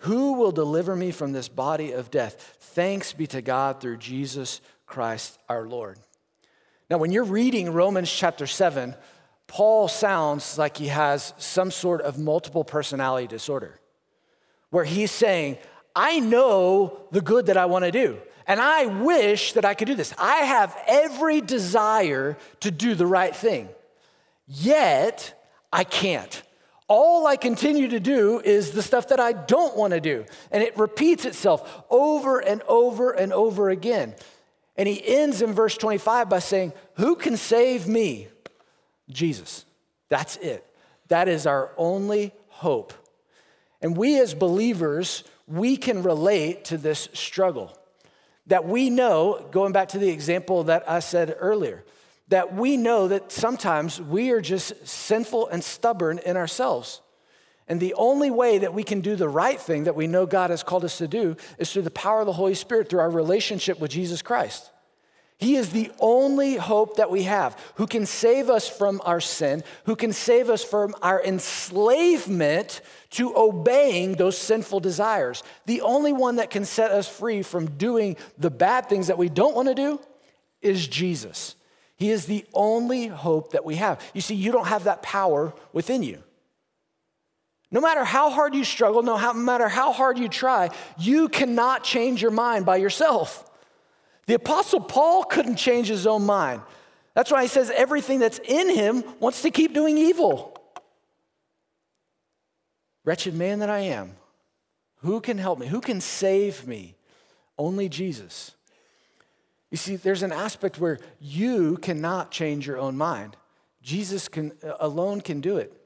Who 0.01 0.35
will 0.35 0.53
deliver 0.53 0.97
me 0.97 1.11
from 1.11 1.33
this 1.33 1.49
body 1.49 1.93
of 1.93 2.11
death? 2.11 2.57
Thanks 2.59 3.13
be 3.13 3.27
to 3.29 3.43
God 3.43 3.81
through 3.81 3.99
Jesus 3.99 4.61
Christ 4.87 5.39
our 5.49 5.67
Lord. 5.67 5.99
Now, 6.89 6.99
when 6.99 7.13
you're 7.13 7.23
reading 7.23 7.73
Romans 7.73 8.11
chapter 8.11 8.47
7, 8.47 8.97
Paul 9.47 9.89
sounds 9.89 10.57
like 10.57 10.79
he 10.79 10.89
has 10.89 11.35
some 11.37 11.71
sort 11.71 12.01
of 12.01 12.19
multiple 12.19 12.65
personality 12.65 13.27
disorder, 13.27 13.79
where 14.71 14.85
he's 14.85 15.11
saying, 15.11 15.59
I 15.95 16.19
know 16.21 17.07
the 17.11 17.21
good 17.21 17.47
that 17.47 17.57
I 17.57 17.67
want 17.67 17.85
to 17.85 17.91
do, 17.91 18.19
and 18.47 18.61
I 18.61 18.87
wish 18.87 19.53
that 19.53 19.65
I 19.65 19.75
could 19.75 19.87
do 19.87 19.95
this. 19.95 20.15
I 20.19 20.37
have 20.37 20.77
every 20.87 21.41
desire 21.41 22.39
to 22.61 22.71
do 22.71 22.95
the 22.95 23.07
right 23.07 23.35
thing, 23.35 23.69
yet 24.47 25.41
I 25.73 25.85
can't 25.85 26.43
all 26.91 27.25
I 27.25 27.37
continue 27.37 27.87
to 27.87 28.01
do 28.01 28.41
is 28.45 28.73
the 28.73 28.83
stuff 28.83 29.09
that 29.09 29.21
I 29.21 29.33
don't 29.33 29.77
want 29.77 29.93
to 29.93 30.01
do. 30.01 30.25
And 30.51 30.61
it 30.61 30.77
repeats 30.77 31.25
itself 31.25 31.85
over 31.89 32.41
and 32.41 32.63
over 32.67 33.13
and 33.13 33.33
over 33.33 33.71
again. 33.71 34.17
And 34.77 34.89
he 34.89 35.01
ends 35.07 35.41
in 35.41 35.53
verse 35.53 35.79
25 35.79 36.29
by 36.29 36.41
saying, 36.41 36.73
Who 36.95 37.15
can 37.15 37.37
save 37.37 37.87
me? 37.87 38.27
Jesus. 39.09 39.65
That's 40.09 40.37
it. 40.39 40.67
That 41.07 41.29
is 41.29 41.47
our 41.47 41.71
only 41.77 42.33
hope. 42.49 42.93
And 43.81 43.97
we 43.97 44.21
as 44.21 44.35
believers, 44.35 45.23
we 45.47 45.77
can 45.77 46.03
relate 46.03 46.65
to 46.67 46.77
this 46.77 47.09
struggle. 47.13 47.77
That 48.49 48.67
we 48.67 48.91
know, 48.91 49.47
going 49.53 49.73
back 49.73 49.91
to 49.91 49.99
the 49.99 50.09
example 50.09 50.65
that 50.65 50.91
I 50.91 50.99
said 50.99 51.37
earlier, 51.39 51.85
that 52.31 52.55
we 52.55 52.77
know 52.77 53.09
that 53.09 53.31
sometimes 53.31 54.01
we 54.01 54.31
are 54.31 54.41
just 54.41 54.87
sinful 54.87 55.49
and 55.49 55.63
stubborn 55.63 56.19
in 56.19 56.37
ourselves. 56.37 57.03
And 57.69 57.79
the 57.79 57.95
only 57.95 58.31
way 58.31 58.59
that 58.59 58.75
we 58.75 58.83
can 58.83 59.01
do 59.01 59.15
the 59.15 59.29
right 59.29 59.61
thing 59.61 59.85
that 59.85 59.95
we 59.95 60.07
know 60.07 60.27
God 60.27 60.51
has 60.51 60.63
called 60.63 60.85
us 60.85 60.99
to 60.99 61.07
do 61.07 61.37
is 61.59 61.73
through 61.73 61.83
the 61.83 61.91
power 61.91 62.21
of 62.21 62.27
the 62.27 62.33
Holy 62.33 62.55
Spirit, 62.55 62.89
through 62.89 63.01
our 63.01 63.11
relationship 63.11 63.79
with 63.79 63.91
Jesus 63.91 64.23
Christ. 64.23 64.71
He 65.39 65.57
is 65.57 65.71
the 65.71 65.91
only 65.99 66.57
hope 66.57 66.97
that 66.97 67.11
we 67.11 67.23
have 67.23 67.59
who 67.77 67.87
can 67.87 68.07
save 68.07 68.51
us 68.51 68.69
from 68.69 69.01
our 69.05 69.21
sin, 69.21 69.65
who 69.87 69.97
can 69.97 70.13
save 70.13 70.51
us 70.51 70.63
from 70.63 70.95
our 71.01 71.23
enslavement 71.25 72.81
to 73.11 73.35
obeying 73.37 74.15
those 74.15 74.37
sinful 74.37 74.81
desires. 74.81 75.43
The 75.67 75.81
only 75.81 76.13
one 76.13 76.37
that 76.37 76.51
can 76.51 76.65
set 76.65 76.91
us 76.91 77.09
free 77.09 77.43
from 77.43 77.71
doing 77.71 78.17
the 78.37 78.51
bad 78.51 78.89
things 78.89 79.07
that 79.07 79.19
we 79.19 79.29
don't 79.29 79.57
want 79.57 79.69
to 79.69 79.75
do 79.75 80.01
is 80.61 80.87
Jesus. 80.87 81.57
He 82.01 82.11
is 82.11 82.25
the 82.25 82.47
only 82.55 83.09
hope 83.09 83.53
that 83.53 83.67
we 83.67 83.77
have. 83.77 84.03
You 84.15 84.23
see, 84.23 84.35
you 84.35 84.53
don't 84.53 84.67
have 84.69 84.85
that 84.85 85.03
power 85.03 85.53
within 85.75 86.03
you. 86.03 86.23
No 87.71 87.83
matter 87.83 88.05
how 88.05 88.31
hard 88.31 88.55
you 88.55 88.65
struggle, 88.65 89.03
no 89.03 89.35
matter 89.35 89.69
how 89.69 89.93
hard 89.93 90.19
you 90.19 90.27
try, 90.27 90.71
you 90.99 91.29
cannot 91.29 91.85
change 91.85 92.23
your 92.23 92.31
mind 92.31 92.65
by 92.65 92.79
yourself. 92.79 93.49
The 94.25 94.33
Apostle 94.33 94.81
Paul 94.81 95.25
couldn't 95.25 95.57
change 95.57 95.89
his 95.89 96.07
own 96.07 96.25
mind. 96.25 96.63
That's 97.15 97.31
why 97.31 97.43
he 97.43 97.49
says 97.49 97.71
everything 97.71 98.19
that's 98.19 98.41
in 98.49 98.71
him 98.75 99.05
wants 99.21 99.43
to 99.43 99.51
keep 99.51 99.75
doing 99.75 99.99
evil. 99.99 100.57
Wretched 103.05 103.35
man 103.35 103.59
that 103.59 103.69
I 103.69 103.81
am, 103.81 104.17
who 105.03 105.21
can 105.21 105.37
help 105.37 105.59
me? 105.59 105.67
Who 105.67 105.83
can 105.83 106.01
save 106.01 106.67
me? 106.67 106.97
Only 107.59 107.91
Jesus. 107.91 108.53
You 109.71 109.77
see, 109.77 109.97
there's 109.97 110.23
an 110.23 110.33
aspect 110.33 110.79
where 110.79 110.99
you 111.21 111.77
cannot 111.77 112.31
change 112.31 112.67
your 112.67 112.79
own 112.79 112.97
mind. 112.97 113.37
Jesus 113.83 114.29
can, 114.29 114.53
uh, 114.65 114.75
alone 114.81 115.21
can 115.21 115.41
do 115.41 115.57
it. 115.57 115.77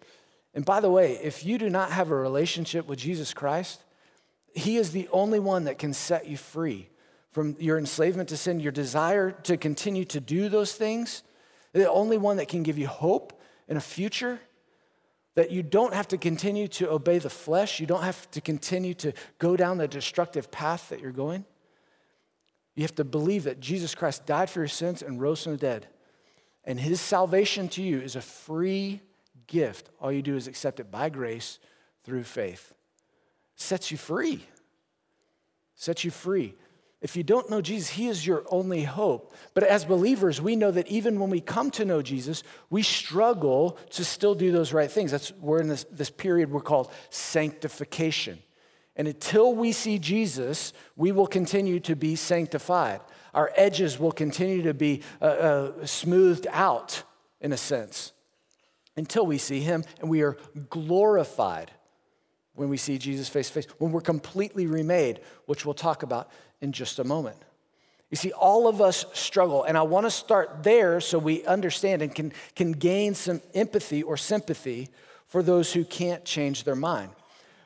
And 0.54 0.64
by 0.64 0.80
the 0.80 0.90
way, 0.90 1.18
if 1.22 1.44
you 1.44 1.58
do 1.58 1.68
not 1.68 1.90
have 1.90 2.10
a 2.10 2.14
relationship 2.14 2.86
with 2.86 2.98
Jesus 2.98 3.34
Christ, 3.34 3.84
He 4.54 4.76
is 4.76 4.92
the 4.92 5.08
only 5.12 5.38
one 5.38 5.64
that 5.64 5.78
can 5.78 5.92
set 5.92 6.26
you 6.26 6.36
free 6.36 6.88
from 7.30 7.56
your 7.58 7.78
enslavement 7.78 8.28
to 8.28 8.36
sin, 8.36 8.60
your 8.60 8.72
desire 8.72 9.32
to 9.32 9.56
continue 9.56 10.04
to 10.06 10.20
do 10.20 10.48
those 10.48 10.74
things, 10.74 11.24
the 11.72 11.90
only 11.90 12.16
one 12.16 12.36
that 12.36 12.48
can 12.48 12.62
give 12.62 12.78
you 12.78 12.86
hope 12.86 13.40
and 13.68 13.76
a 13.76 13.82
future. 13.82 14.38
That 15.34 15.50
you 15.50 15.64
don't 15.64 15.92
have 15.92 16.06
to 16.08 16.16
continue 16.16 16.68
to 16.68 16.92
obey 16.92 17.18
the 17.18 17.28
flesh, 17.28 17.80
you 17.80 17.86
don't 17.86 18.04
have 18.04 18.30
to 18.30 18.40
continue 18.40 18.94
to 18.94 19.12
go 19.38 19.56
down 19.56 19.78
the 19.78 19.88
destructive 19.88 20.52
path 20.52 20.88
that 20.90 21.00
you're 21.00 21.10
going. 21.10 21.44
You 22.74 22.82
have 22.82 22.94
to 22.96 23.04
believe 23.04 23.44
that 23.44 23.60
Jesus 23.60 23.94
Christ 23.94 24.26
died 24.26 24.50
for 24.50 24.60
your 24.60 24.68
sins 24.68 25.02
and 25.02 25.20
rose 25.20 25.42
from 25.42 25.52
the 25.52 25.58
dead. 25.58 25.86
And 26.64 26.80
his 26.80 27.00
salvation 27.00 27.68
to 27.70 27.82
you 27.82 28.00
is 28.00 28.16
a 28.16 28.20
free 28.20 29.00
gift. 29.46 29.90
All 30.00 30.10
you 30.10 30.22
do 30.22 30.36
is 30.36 30.48
accept 30.48 30.80
it 30.80 30.90
by 30.90 31.08
grace 31.08 31.58
through 32.02 32.24
faith. 32.24 32.74
Sets 33.56 33.90
you 33.90 33.96
free. 33.96 34.46
Sets 35.74 36.04
you 36.04 36.10
free. 36.10 36.54
If 37.00 37.16
you 37.16 37.22
don't 37.22 37.50
know 37.50 37.60
Jesus, 37.60 37.90
He 37.90 38.08
is 38.08 38.26
your 38.26 38.44
only 38.50 38.82
hope. 38.82 39.34
But 39.52 39.64
as 39.64 39.84
believers, 39.84 40.40
we 40.40 40.56
know 40.56 40.70
that 40.70 40.88
even 40.88 41.20
when 41.20 41.28
we 41.28 41.40
come 41.40 41.70
to 41.72 41.84
know 41.84 42.00
Jesus, 42.00 42.42
we 42.70 42.82
struggle 42.82 43.76
to 43.90 44.04
still 44.06 44.34
do 44.34 44.50
those 44.50 44.72
right 44.72 44.90
things. 44.90 45.10
That's 45.10 45.30
we're 45.32 45.60
in 45.60 45.68
this, 45.68 45.84
this 45.90 46.08
period 46.08 46.50
we're 46.50 46.62
called 46.62 46.90
sanctification. 47.10 48.38
And 48.96 49.08
until 49.08 49.54
we 49.54 49.72
see 49.72 49.98
Jesus, 49.98 50.72
we 50.96 51.10
will 51.10 51.26
continue 51.26 51.80
to 51.80 51.96
be 51.96 52.14
sanctified. 52.14 53.00
Our 53.32 53.50
edges 53.56 53.98
will 53.98 54.12
continue 54.12 54.62
to 54.62 54.74
be 54.74 55.02
uh, 55.20 55.24
uh, 55.24 55.86
smoothed 55.86 56.46
out, 56.50 57.02
in 57.40 57.52
a 57.52 57.56
sense, 57.56 58.12
until 58.96 59.26
we 59.26 59.38
see 59.38 59.60
him 59.60 59.84
and 60.00 60.08
we 60.08 60.22
are 60.22 60.36
glorified 60.70 61.72
when 62.54 62.68
we 62.68 62.76
see 62.76 62.98
Jesus 62.98 63.28
face 63.28 63.48
to 63.48 63.54
face, 63.54 63.66
when 63.78 63.90
we're 63.90 64.00
completely 64.00 64.66
remade, 64.66 65.20
which 65.46 65.64
we'll 65.64 65.74
talk 65.74 66.04
about 66.04 66.30
in 66.60 66.70
just 66.70 67.00
a 67.00 67.04
moment. 67.04 67.36
You 68.10 68.16
see, 68.16 68.30
all 68.30 68.68
of 68.68 68.80
us 68.80 69.06
struggle, 69.12 69.64
and 69.64 69.76
I 69.76 69.82
want 69.82 70.06
to 70.06 70.10
start 70.10 70.62
there 70.62 71.00
so 71.00 71.18
we 71.18 71.44
understand 71.46 72.00
and 72.00 72.14
can, 72.14 72.32
can 72.54 72.70
gain 72.70 73.14
some 73.14 73.40
empathy 73.54 74.04
or 74.04 74.16
sympathy 74.16 74.88
for 75.26 75.42
those 75.42 75.72
who 75.72 75.84
can't 75.84 76.24
change 76.24 76.62
their 76.62 76.76
mind. 76.76 77.10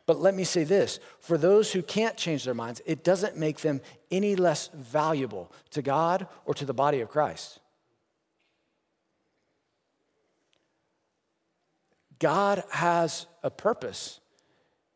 But 0.08 0.22
let 0.22 0.34
me 0.34 0.44
say 0.44 0.64
this 0.64 1.00
for 1.20 1.36
those 1.36 1.70
who 1.70 1.82
can't 1.82 2.16
change 2.16 2.46
their 2.46 2.54
minds, 2.54 2.80
it 2.86 3.04
doesn't 3.04 3.36
make 3.36 3.60
them 3.60 3.82
any 4.10 4.36
less 4.36 4.70
valuable 4.72 5.52
to 5.72 5.82
God 5.82 6.26
or 6.46 6.54
to 6.54 6.64
the 6.64 6.72
body 6.72 7.00
of 7.00 7.10
Christ. 7.10 7.60
God 12.18 12.64
has 12.70 13.26
a 13.42 13.50
purpose. 13.50 14.20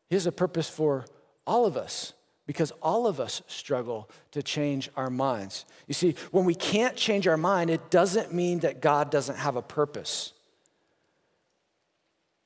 He 0.09 0.15
has 0.15 0.25
a 0.25 0.31
purpose 0.31 0.67
for 0.67 1.05
all 1.45 1.67
of 1.67 1.77
us 1.77 2.13
because 2.47 2.71
all 2.81 3.05
of 3.05 3.19
us 3.19 3.43
struggle 3.45 4.09
to 4.31 4.41
change 4.41 4.89
our 4.97 5.11
minds. 5.11 5.65
You 5.87 5.93
see, 5.93 6.15
when 6.31 6.43
we 6.43 6.55
can't 6.55 6.95
change 6.95 7.27
our 7.27 7.37
mind, 7.37 7.69
it 7.69 7.91
doesn't 7.91 8.33
mean 8.33 8.61
that 8.61 8.81
God 8.81 9.11
doesn't 9.11 9.37
have 9.37 9.57
a 9.57 9.61
purpose. 9.61 10.32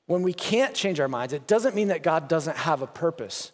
When 0.08 0.22
we 0.22 0.32
can't 0.32 0.74
change 0.74 1.00
our 1.00 1.08
minds, 1.08 1.34
it 1.34 1.46
doesn't 1.46 1.74
mean 1.74 1.88
that 1.88 2.02
God 2.02 2.28
doesn't 2.28 2.56
have 2.56 2.80
a 2.80 2.86
purpose. 2.86 3.52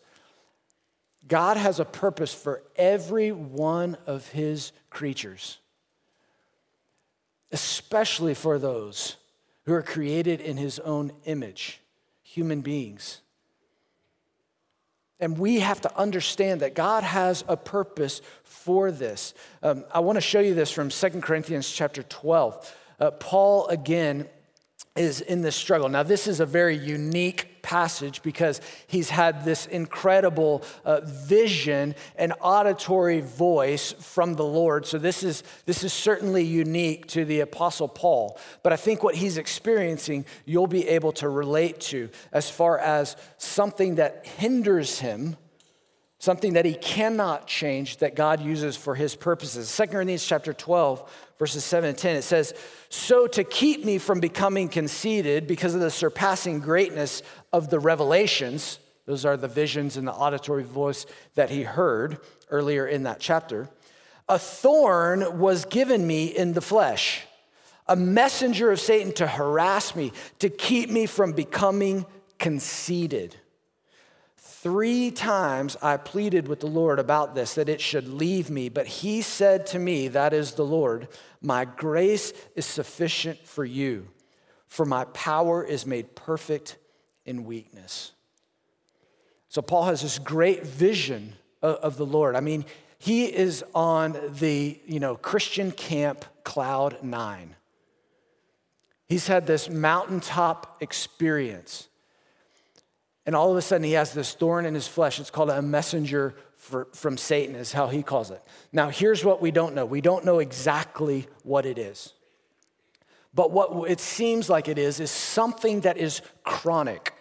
God 1.27 1.57
has 1.57 1.81
a 1.81 1.85
purpose 1.85 2.33
for 2.33 2.63
every 2.77 3.33
one 3.33 3.97
of 4.07 4.29
his 4.29 4.71
creatures, 4.89 5.59
especially 7.51 8.35
for 8.35 8.61
those 8.61 9.17
who 9.65 9.73
are 9.73 9.83
created 9.83 10.41
in 10.41 10.57
his 10.57 10.79
own 10.79 11.11
image, 11.25 11.81
human 12.23 12.61
beings. 12.61 13.21
And 15.19 15.37
we 15.37 15.59
have 15.59 15.81
to 15.81 15.99
understand 15.99 16.61
that 16.61 16.77
God 16.77 17.03
has 17.03 17.43
a 17.49 17.57
purpose 17.57 18.21
for 18.45 18.93
this. 18.93 19.35
Um, 19.61 19.85
I 19.93 19.99
want 19.99 20.19
to 20.19 20.21
show 20.21 20.39
you 20.39 20.55
this 20.55 20.71
from 20.71 20.93
Second 20.93 21.23
Corinthians 21.23 21.69
chapter 21.69 22.05
12. 22.05 22.77
Uh, 23.01 23.11
Paul, 23.11 23.67
again, 23.67 24.29
is 24.97 25.21
in 25.21 25.43
this 25.43 25.57
struggle. 25.57 25.89
Now, 25.89 26.05
this 26.05 26.29
is 26.29 26.39
a 26.39 26.47
very 26.47 26.77
unique 26.77 27.63
passage 27.63 28.23
because 28.23 28.61
he's 28.87 29.11
had 29.11 29.45
this 29.45 29.67
incredible 29.67 30.63
uh, 30.85 31.01
vision 31.03 31.97
and 32.15 32.33
auditory 32.41 33.21
voice 33.21 33.93
from 33.93 34.35
the 34.35 34.45
Lord. 34.45 34.87
So, 34.87 34.99
this 34.99 35.25
is, 35.25 35.43
this 35.67 35.83
is 35.83 35.93
certainly 35.93 36.45
unique 36.45 37.07
to 37.09 37.25
the 37.25 37.41
Apostle 37.41 37.89
Paul. 37.89 38.39
But 38.63 38.73
I 38.73 38.77
think 38.77 39.03
what 39.03 39.17
he's 39.17 39.37
experiencing, 39.37 40.27
you'll 40.45 40.69
be 40.69 40.87
able 40.87 41.13
to 41.13 41.29
relate 41.29 41.81
to 41.81 42.09
as 42.33 42.49
far 42.49 42.79
as 42.79 43.17
something 43.37 43.97
that 43.97 44.25
hinders 44.27 45.01
him 45.01 45.37
something 46.25 46.55
that 46.55 46.65
he 46.65 46.75
cannot 46.75 47.47
change 47.47 47.99
that 47.99 48.17
God 48.17 48.41
uses 48.41 48.77
for 48.77 48.95
his 48.95 49.15
purposes. 49.15 49.75
2 49.77 49.89
Corinthians 49.89 50.25
chapter 50.25 50.55
12, 50.55 51.24
verses 51.39 51.65
7 51.65 51.89
and 51.89 51.99
10, 51.99 52.17
it 52.17 52.23
says, 52.23 52.55
So 52.89 53.27
to 53.29 53.45
keep 53.45 53.85
me 53.85 53.99
from 53.99 54.21
becoming 54.21 54.69
conceited 54.69 55.47
because 55.47 55.75
of 55.75 55.81
the 55.81 55.91
surpassing 55.91 56.61
greatness 56.61 57.23
of 57.53 57.71
the 57.71 57.79
revelations, 57.79 58.79
those 59.07 59.25
are 59.25 59.37
the 59.37 59.49
visions 59.49 59.97
and 59.97 60.07
the 60.07 60.13
auditory 60.13 60.65
voice 60.65 61.07
that 61.35 61.51
he 61.51 61.63
heard 61.63 62.19
earlier 62.51 62.87
in 62.87 63.03
that 63.03 63.21
chapter, 63.21 63.69
a 64.29 64.39
thorn 64.39 65.39
was 65.39 65.65
given 65.67 66.07
me 66.07 66.27
in 66.27 66.55
the 66.55 66.61
flesh, 66.61 67.25
a 67.87 67.97
messenger 67.97 68.71
of 68.71 68.81
Satan 68.81 69.13
to 69.15 69.27
harass 69.27 69.95
me, 69.95 70.13
to 70.39 70.49
keep 70.49 70.89
me 70.89 71.07
from 71.07 71.33
becoming 71.33 72.07
conceited. 72.39 73.37
Three 74.65 75.11
times 75.11 75.77
I 75.83 75.99
pleaded 75.99 76.49
with 76.49 76.61
the 76.61 76.67
Lord 76.67 76.99
about 76.99 77.35
this, 77.35 77.53
that 77.57 77.69
it 77.69 77.83
should 77.83 78.09
leave 78.09 78.49
me. 78.49 78.71
But 78.71 78.87
he 78.87 79.21
said 79.21 79.67
to 79.67 79.79
me, 79.79 80.09
That 80.09 80.33
is 80.33 80.53
the 80.53 80.65
Lord, 80.65 81.09
my 81.43 81.67
grace 81.67 82.33
is 82.57 82.65
sufficient 82.65 83.47
for 83.47 83.67
you, 83.67 84.09
for 84.67 84.87
my 84.87 85.05
power 85.05 85.63
is 85.63 85.85
made 85.85 86.15
perfect 86.15 86.79
in 87.27 87.45
weakness. 87.45 88.13
So 89.51 89.61
Paul 89.61 89.85
has 89.85 90.01
this 90.01 90.19
great 90.19 90.67
vision 90.67 91.35
of 91.61 91.99
the 91.99 92.07
Lord. 92.07 92.35
I 92.35 92.41
mean, 92.41 92.65
he 92.97 93.27
is 93.27 93.63
on 93.75 94.19
the, 94.39 94.81
you 94.87 94.99
know, 94.99 95.15
Christian 95.17 95.73
camp 95.73 96.25
cloud 96.43 97.03
9. 97.03 97.55
He's 99.09 99.27
had 99.27 99.47
this 99.47 99.69
mountaintop 99.69 100.79
experience. 100.81 101.89
And 103.27 103.35
all 103.35 103.51
of 103.51 103.57
a 103.57 103.63
sudden, 103.63 103.85
he 103.85 103.93
has 103.93 104.13
this 104.13 104.35
thorn 104.35 104.67
in 104.67 104.75
his 104.75 104.87
flesh. 104.87 105.19
It's 105.19 105.31
called 105.31 105.51
a 105.51 105.63
messenger 105.63 106.35
for, 106.57 106.89
from 106.93 107.17
Satan, 107.17 107.55
is 107.55 107.73
how 107.73 107.89
he 107.89 108.03
calls 108.03 108.31
it. 108.31 108.43
Now, 108.73 108.91
here's 108.91 109.25
what 109.25 109.41
we 109.41 109.51
don't 109.51 109.75
know 109.75 109.87
we 109.87 110.01
don't 110.01 110.25
know 110.25 110.39
exactly 110.41 111.27
what 111.43 111.67
it 111.67 111.79
is. 111.79 112.13
But 113.35 113.51
what 113.51 113.91
it 113.91 113.99
seems 113.99 114.49
like 114.49 114.69
it 114.69 114.79
is, 114.79 115.01
is 115.01 115.11
something 115.11 115.81
that 115.81 115.97
is 115.97 116.21
chronic. 116.45 117.15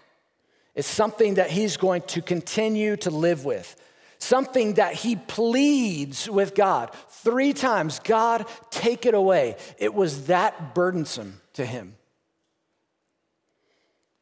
It's 0.76 0.88
something 0.88 1.36
that 1.36 1.50
he's 1.50 1.78
going 1.78 2.04
to 2.04 2.22
continue 2.22 2.98
to 2.98 3.10
live 3.10 3.46
with, 3.46 3.76
something 4.20 4.76
that 4.76 4.94
he 4.94 5.16
pleads 5.16 6.30
with 6.30 6.54
God 6.54 6.92
three 7.10 7.54
times 7.54 8.00
God, 8.00 8.46
take 8.70 9.06
it 9.06 9.14
away. 9.14 9.56
It 9.78 9.94
was 9.94 10.28
that 10.28 10.76
burdensome 10.76 11.42
to 11.54 11.66
him. 11.66 11.96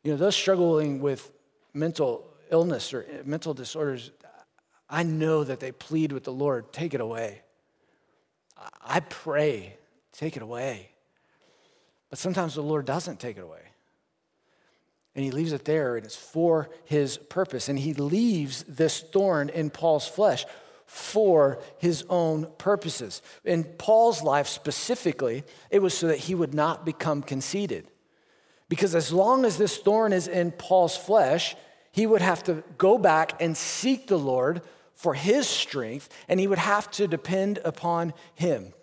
You 0.04 0.12
know, 0.12 0.18
those 0.18 0.36
struggling 0.36 1.02
with 1.02 1.32
mental 1.74 2.28
illness 2.50 2.94
or 2.94 3.06
eh, 3.10 3.22
mental 3.26 3.54
disorders, 3.54 4.12
I 4.90 5.04
know 5.04 5.44
that 5.44 5.60
they 5.60 5.72
plead 5.72 6.12
with 6.12 6.24
the 6.24 6.34
Lord, 6.34 6.74
take 6.74 6.94
it 6.94 7.02
away. 7.02 7.42
I 8.84 9.00
pray, 9.00 9.78
take 10.12 10.36
it 10.36 10.44
away. 10.44 10.92
But 12.10 12.20
sometimes 12.20 12.56
the 12.56 12.62
Lord 12.62 12.86
doesn't 12.86 13.20
take 13.20 13.38
it 13.38 13.44
away. 13.44 13.62
And 15.16 15.26
he 15.26 15.32
leaves 15.32 15.52
it 15.52 15.66
there, 15.66 15.98
and 15.98 16.06
it's 16.06 16.16
for 16.16 16.70
his 16.86 17.18
purpose. 17.18 17.68
And 17.70 17.78
he 17.78 17.94
leaves 17.94 18.64
this 18.64 19.02
thorn 19.02 19.50
in 19.50 19.70
Paul's 19.70 20.08
flesh 20.08 20.46
for 20.86 21.60
his 21.78 22.04
own 22.10 22.48
purposes. 22.58 23.22
In 23.46 23.64
Paul's 23.64 24.22
life 24.22 24.48
specifically, 24.48 25.44
it 25.70 25.82
was 25.82 25.98
so 25.98 26.08
that 26.08 26.20
he 26.20 26.36
would 26.36 26.54
not 26.54 26.86
become 26.86 27.22
conceited. 27.24 27.88
Because 28.72 28.96
as 28.96 29.12
long 29.12 29.44
as 29.44 29.58
this 29.58 29.80
thorn 29.80 30.14
is 30.14 30.30
in 30.30 30.54
Paul's 30.54 30.96
flesh, 30.96 31.58
he 31.92 32.08
would 32.08 32.22
have 32.22 32.42
to 32.44 32.64
go 32.78 32.98
back 32.98 33.34
and 33.42 33.58
seek 33.58 34.08
the 34.08 34.18
Lord 34.18 34.62
for 34.94 35.14
his 35.14 35.46
strength, 35.46 36.08
and 36.30 36.40
he 36.40 36.48
would 36.48 36.58
have 36.58 36.90
to 36.92 37.06
depend 37.06 37.60
upon 37.66 38.14
him. 38.34 38.74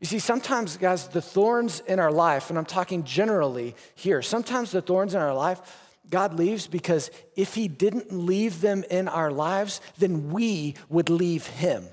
You 0.00 0.06
see, 0.06 0.18
sometimes, 0.18 0.78
guys, 0.78 1.08
the 1.08 1.20
thorns 1.20 1.80
in 1.80 1.98
our 1.98 2.10
life, 2.10 2.48
and 2.48 2.58
I'm 2.58 2.64
talking 2.64 3.04
generally 3.04 3.76
here, 3.94 4.22
sometimes 4.22 4.70
the 4.70 4.80
thorns 4.80 5.12
in 5.12 5.20
our 5.20 5.34
life, 5.34 5.60
God 6.08 6.32
leaves 6.32 6.66
because 6.66 7.10
if 7.36 7.54
he 7.54 7.68
didn't 7.68 8.14
leave 8.14 8.62
them 8.62 8.82
in 8.90 9.08
our 9.08 9.30
lives, 9.30 9.82
then 9.98 10.30
we 10.30 10.74
would 10.88 11.10
leave 11.10 11.46
him. 11.46 11.84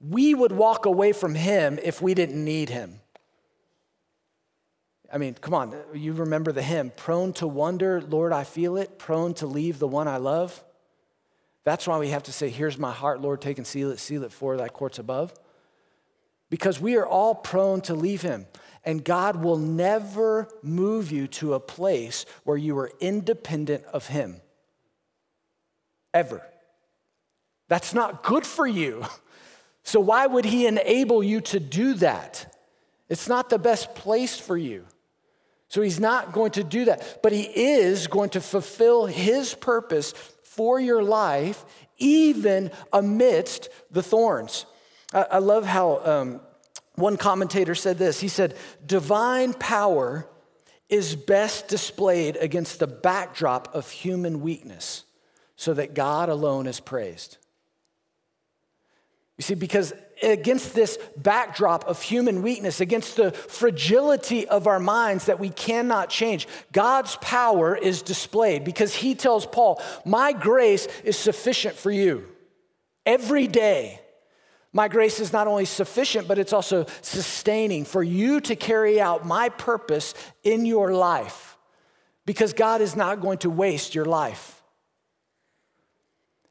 We 0.00 0.34
would 0.34 0.50
walk 0.50 0.84
away 0.84 1.12
from 1.12 1.36
him 1.36 1.78
if 1.80 2.02
we 2.02 2.12
didn't 2.12 2.44
need 2.44 2.70
him. 2.70 3.02
I 5.12 5.18
mean, 5.18 5.34
come 5.34 5.54
on, 5.54 5.74
you 5.94 6.12
remember 6.12 6.52
the 6.52 6.62
hymn, 6.62 6.90
prone 6.96 7.32
to 7.34 7.46
wonder, 7.46 8.02
Lord, 8.02 8.32
I 8.32 8.44
feel 8.44 8.76
it, 8.76 8.98
prone 8.98 9.34
to 9.34 9.46
leave 9.46 9.78
the 9.78 9.86
one 9.86 10.08
I 10.08 10.16
love. 10.16 10.64
That's 11.64 11.86
why 11.86 11.98
we 11.98 12.08
have 12.10 12.24
to 12.24 12.32
say, 12.32 12.48
Here's 12.48 12.78
my 12.78 12.92
heart, 12.92 13.20
Lord, 13.20 13.40
take 13.40 13.58
and 13.58 13.66
seal 13.66 13.90
it, 13.90 13.98
seal 13.98 14.24
it 14.24 14.32
for 14.32 14.56
thy 14.56 14.68
courts 14.68 14.98
above. 14.98 15.34
Because 16.48 16.80
we 16.80 16.96
are 16.96 17.06
all 17.06 17.34
prone 17.34 17.80
to 17.82 17.94
leave 17.94 18.22
him. 18.22 18.46
And 18.84 19.04
God 19.04 19.42
will 19.42 19.56
never 19.56 20.48
move 20.62 21.10
you 21.10 21.26
to 21.26 21.54
a 21.54 21.60
place 21.60 22.24
where 22.44 22.56
you 22.56 22.78
are 22.78 22.92
independent 23.00 23.84
of 23.86 24.06
him. 24.06 24.40
Ever. 26.14 26.40
That's 27.68 27.92
not 27.92 28.22
good 28.22 28.46
for 28.46 28.66
you. 28.66 29.04
So, 29.82 30.00
why 30.00 30.26
would 30.26 30.44
he 30.44 30.66
enable 30.66 31.22
you 31.22 31.40
to 31.42 31.60
do 31.60 31.94
that? 31.94 32.56
It's 33.08 33.28
not 33.28 33.50
the 33.50 33.58
best 33.58 33.94
place 33.94 34.38
for 34.38 34.56
you. 34.56 34.84
So 35.76 35.82
he's 35.82 36.00
not 36.00 36.32
going 36.32 36.52
to 36.52 36.64
do 36.64 36.86
that, 36.86 37.18
but 37.22 37.32
he 37.32 37.42
is 37.42 38.06
going 38.06 38.30
to 38.30 38.40
fulfill 38.40 39.04
his 39.04 39.52
purpose 39.52 40.12
for 40.42 40.80
your 40.80 41.02
life, 41.02 41.66
even 41.98 42.70
amidst 42.94 43.68
the 43.90 44.02
thorns. 44.02 44.64
I, 45.12 45.26
I 45.32 45.38
love 45.38 45.66
how 45.66 46.00
um, 46.02 46.40
one 46.94 47.18
commentator 47.18 47.74
said 47.74 47.98
this. 47.98 48.20
He 48.20 48.28
said, 48.28 48.56
Divine 48.86 49.52
power 49.52 50.26
is 50.88 51.14
best 51.14 51.68
displayed 51.68 52.38
against 52.38 52.78
the 52.78 52.86
backdrop 52.86 53.74
of 53.74 53.90
human 53.90 54.40
weakness, 54.40 55.04
so 55.56 55.74
that 55.74 55.92
God 55.92 56.30
alone 56.30 56.66
is 56.66 56.80
praised. 56.80 57.36
You 59.36 59.42
see, 59.42 59.54
because 59.54 59.92
against 60.22 60.74
this 60.74 60.98
backdrop 61.16 61.84
of 61.84 62.00
human 62.00 62.42
weakness, 62.42 62.80
against 62.80 63.16
the 63.16 63.32
fragility 63.32 64.48
of 64.48 64.66
our 64.66 64.80
minds 64.80 65.26
that 65.26 65.38
we 65.38 65.50
cannot 65.50 66.08
change, 66.10 66.48
God's 66.72 67.16
power 67.16 67.76
is 67.76 68.02
displayed 68.02 68.64
because 68.64 68.94
he 68.94 69.14
tells 69.14 69.46
Paul, 69.46 69.80
My 70.04 70.32
grace 70.32 70.86
is 71.04 71.16
sufficient 71.16 71.76
for 71.76 71.90
you 71.90 72.26
every 73.04 73.46
day. 73.46 74.00
My 74.72 74.88
grace 74.88 75.20
is 75.20 75.32
not 75.32 75.46
only 75.46 75.64
sufficient, 75.64 76.28
but 76.28 76.38
it's 76.38 76.52
also 76.52 76.84
sustaining 77.00 77.84
for 77.86 78.02
you 78.02 78.40
to 78.42 78.56
carry 78.56 79.00
out 79.00 79.24
my 79.24 79.48
purpose 79.48 80.12
in 80.42 80.66
your 80.66 80.92
life 80.92 81.56
because 82.26 82.52
God 82.52 82.82
is 82.82 82.94
not 82.94 83.22
going 83.22 83.38
to 83.38 83.48
waste 83.48 83.94
your 83.94 84.04
life. 84.04 84.62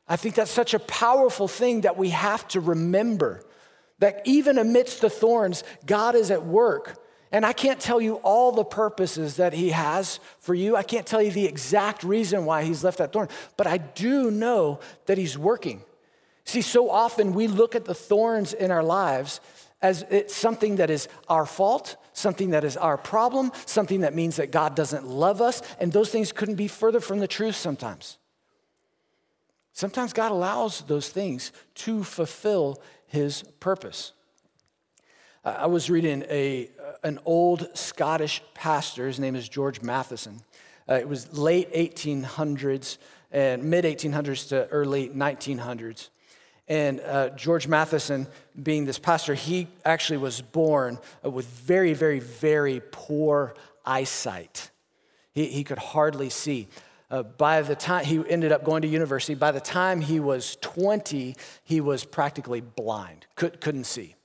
I 0.08 0.16
think 0.16 0.36
that's 0.36 0.52
such 0.52 0.74
a 0.74 0.80
powerful 0.80 1.48
thing 1.48 1.82
that 1.82 1.98
we 1.98 2.10
have 2.10 2.48
to 2.50 2.60
remember 2.60 3.44
that 4.00 4.22
even 4.26 4.58
amidst 4.58 5.02
the 5.02 5.10
thorns, 5.10 5.64
God 5.86 6.16
is 6.16 6.32
at 6.32 6.46
work. 6.46 7.02
And 7.32 7.46
I 7.46 7.54
can't 7.54 7.80
tell 7.80 8.00
you 8.00 8.16
all 8.16 8.52
the 8.52 8.64
purposes 8.64 9.38
that 9.38 9.54
He 9.54 9.70
has 9.72 10.20
for 10.40 10.54
you. 10.54 10.76
I 10.76 10.84
can't 10.84 11.06
tell 11.06 11.22
you 11.22 11.32
the 11.32 11.46
exact 11.46 12.04
reason 12.04 12.46
why 12.46 12.64
He's 12.64 12.84
left 12.84 13.00
that 13.00 13.12
thorn, 13.12 13.30
but 13.58 13.68
I 13.68 13.78
do 13.78 14.32
know 14.32 14.80
that 15.06 15.18
He's 15.18 15.38
working. 15.38 15.82
See, 16.46 16.62
so 16.62 16.90
often 16.90 17.34
we 17.34 17.48
look 17.48 17.76
at 17.76 17.86
the 17.86 17.96
thorns 17.96 18.54
in 18.54 18.72
our 18.72 18.84
lives 18.84 19.42
as 19.82 20.04
it's 20.10 20.36
something 20.36 20.78
that 20.78 20.90
is 20.90 21.08
our 21.28 21.46
fault, 21.46 21.98
something 22.14 22.52
that 22.52 22.64
is 22.64 22.78
our 22.78 22.98
problem, 22.98 23.52
something 23.66 24.02
that 24.02 24.16
means 24.16 24.38
that 24.38 24.52
God 24.52 24.76
doesn't 24.76 25.08
love 25.08 25.42
us, 25.42 25.62
and 25.80 25.92
those 25.92 26.10
things 26.10 26.32
couldn't 26.32 26.56
be 26.56 26.68
further 26.68 27.00
from 27.00 27.20
the 27.20 27.28
truth 27.28 27.56
sometimes. 27.56 28.18
Sometimes 29.74 30.14
God 30.14 30.32
allows 30.32 30.82
those 30.82 31.10
things 31.10 31.52
to 31.76 32.04
fulfill 32.04 32.82
his 33.16 33.44
purpose. 33.60 34.12
I 35.44 35.68
was 35.68 35.90
reading 35.90 36.24
a, 36.30 36.70
an 37.04 37.20
old 37.24 37.70
Scottish 37.78 38.42
pastor, 38.54 39.08
his 39.08 39.20
name 39.20 39.36
is 39.36 39.48
George 39.48 39.82
Matheson. 39.82 40.42
Uh, 40.88 40.96
it 40.96 41.08
was 41.08 41.36
late 41.38 41.74
1800s 41.74 42.98
and 43.32 43.64
mid 43.64 43.86
1800s 43.86 44.50
to 44.50 44.68
early 44.68 45.10
1900s. 45.10 46.10
And 46.68 47.00
uh, 47.00 47.30
George 47.30 47.68
Matheson, 47.68 48.28
being 48.62 48.86
this 48.86 49.00
pastor, 49.00 49.34
he 49.34 49.68
actually 49.86 50.18
was 50.18 50.42
born 50.42 51.00
with 51.24 51.46
very, 51.46 51.94
very, 51.94 52.20
very 52.20 52.82
poor 52.92 53.56
eyesight. 53.86 54.72
He, 55.32 55.46
he 55.46 55.64
could 55.64 55.78
hardly 55.78 56.30
see. 56.30 56.68
Uh, 57.16 57.24
by 57.24 57.62
the 57.62 57.76
time 57.76 58.04
he 58.04 58.22
ended 58.28 58.52
up 58.52 58.66
going 58.66 58.82
to 58.82 58.90
university, 58.90 59.36
by 59.36 59.50
the 59.50 59.62
time 59.62 60.02
he 60.02 60.20
was 60.20 60.58
20, 60.60 61.34
he 61.64 61.80
was 61.80 62.04
practically 62.04 62.60
blind, 62.60 63.26
could, 63.36 63.62
couldn't 63.62 63.86
see. 63.86 64.16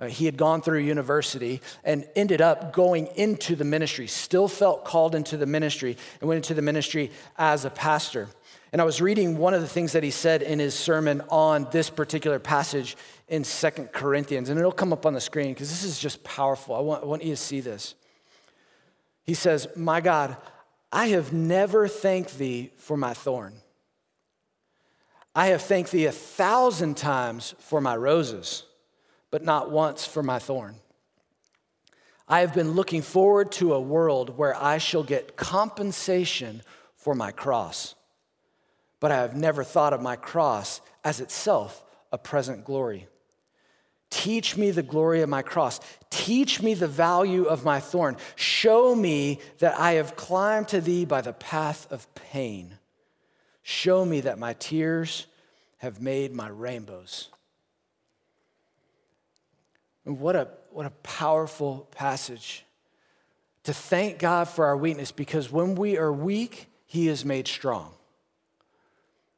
Uh, 0.00 0.06
he 0.06 0.24
had 0.24 0.36
gone 0.36 0.60
through 0.60 0.80
university 0.80 1.60
and 1.84 2.04
ended 2.16 2.40
up 2.40 2.72
going 2.72 3.06
into 3.14 3.54
the 3.54 3.62
ministry, 3.62 4.08
still 4.08 4.48
felt 4.48 4.84
called 4.84 5.14
into 5.14 5.36
the 5.36 5.46
ministry, 5.46 5.96
and 6.20 6.26
went 6.26 6.38
into 6.38 6.54
the 6.54 6.60
ministry 6.60 7.12
as 7.38 7.64
a 7.64 7.70
pastor. 7.70 8.26
And 8.72 8.82
I 8.82 8.84
was 8.84 9.00
reading 9.00 9.38
one 9.38 9.54
of 9.54 9.60
the 9.60 9.68
things 9.68 9.92
that 9.92 10.02
he 10.02 10.10
said 10.10 10.42
in 10.42 10.58
his 10.58 10.74
sermon 10.74 11.22
on 11.28 11.68
this 11.70 11.88
particular 11.88 12.40
passage 12.40 12.96
in 13.28 13.44
Second 13.44 13.92
Corinthians, 13.92 14.48
and 14.48 14.58
it'll 14.58 14.72
come 14.72 14.92
up 14.92 15.06
on 15.06 15.12
the 15.12 15.20
screen 15.20 15.54
because 15.54 15.70
this 15.70 15.84
is 15.84 16.00
just 16.00 16.24
powerful. 16.24 16.74
I 16.74 16.80
want, 16.80 17.04
I 17.04 17.06
want 17.06 17.22
you 17.22 17.30
to 17.30 17.36
see 17.36 17.60
this. 17.60 17.94
He 19.22 19.34
says, 19.34 19.68
My 19.76 20.00
God, 20.00 20.36
I 20.92 21.08
have 21.08 21.32
never 21.32 21.88
thanked 21.88 22.38
thee 22.38 22.72
for 22.76 22.96
my 22.96 23.14
thorn. 23.14 23.54
I 25.34 25.48
have 25.48 25.62
thanked 25.62 25.90
thee 25.90 26.06
a 26.06 26.12
thousand 26.12 26.96
times 26.96 27.54
for 27.58 27.80
my 27.80 27.96
roses, 27.96 28.64
but 29.30 29.44
not 29.44 29.70
once 29.70 30.06
for 30.06 30.22
my 30.22 30.38
thorn. 30.38 30.76
I 32.28 32.40
have 32.40 32.54
been 32.54 32.72
looking 32.72 33.02
forward 33.02 33.52
to 33.52 33.74
a 33.74 33.80
world 33.80 34.36
where 34.36 34.56
I 34.56 34.78
shall 34.78 35.04
get 35.04 35.36
compensation 35.36 36.62
for 36.96 37.14
my 37.14 37.30
cross, 37.30 37.94
but 38.98 39.12
I 39.12 39.16
have 39.16 39.36
never 39.36 39.62
thought 39.62 39.92
of 39.92 40.02
my 40.02 40.16
cross 40.16 40.80
as 41.04 41.20
itself 41.20 41.84
a 42.10 42.18
present 42.18 42.64
glory. 42.64 43.06
Teach 44.10 44.56
me 44.56 44.70
the 44.70 44.82
glory 44.82 45.20
of 45.20 45.28
my 45.28 45.42
cross. 45.42 45.80
Teach 46.10 46.62
me 46.62 46.74
the 46.74 46.88
value 46.88 47.44
of 47.44 47.64
my 47.64 47.80
thorn. 47.80 48.16
Show 48.36 48.94
me 48.94 49.40
that 49.58 49.78
I 49.78 49.92
have 49.92 50.16
climbed 50.16 50.68
to 50.68 50.80
thee 50.80 51.04
by 51.04 51.20
the 51.20 51.32
path 51.32 51.90
of 51.90 52.12
pain. 52.14 52.78
Show 53.62 54.04
me 54.04 54.20
that 54.20 54.38
my 54.38 54.52
tears 54.54 55.26
have 55.78 56.00
made 56.00 56.32
my 56.32 56.48
rainbows. 56.48 57.30
And 60.04 60.20
what 60.20 60.36
a, 60.36 60.48
what 60.70 60.86
a 60.86 60.90
powerful 60.90 61.88
passage 61.90 62.64
to 63.64 63.74
thank 63.74 64.20
God 64.20 64.46
for 64.48 64.66
our 64.66 64.76
weakness 64.76 65.10
because 65.10 65.50
when 65.50 65.74
we 65.74 65.98
are 65.98 66.12
weak, 66.12 66.68
He 66.86 67.08
is 67.08 67.24
made 67.24 67.48
strong. 67.48 67.95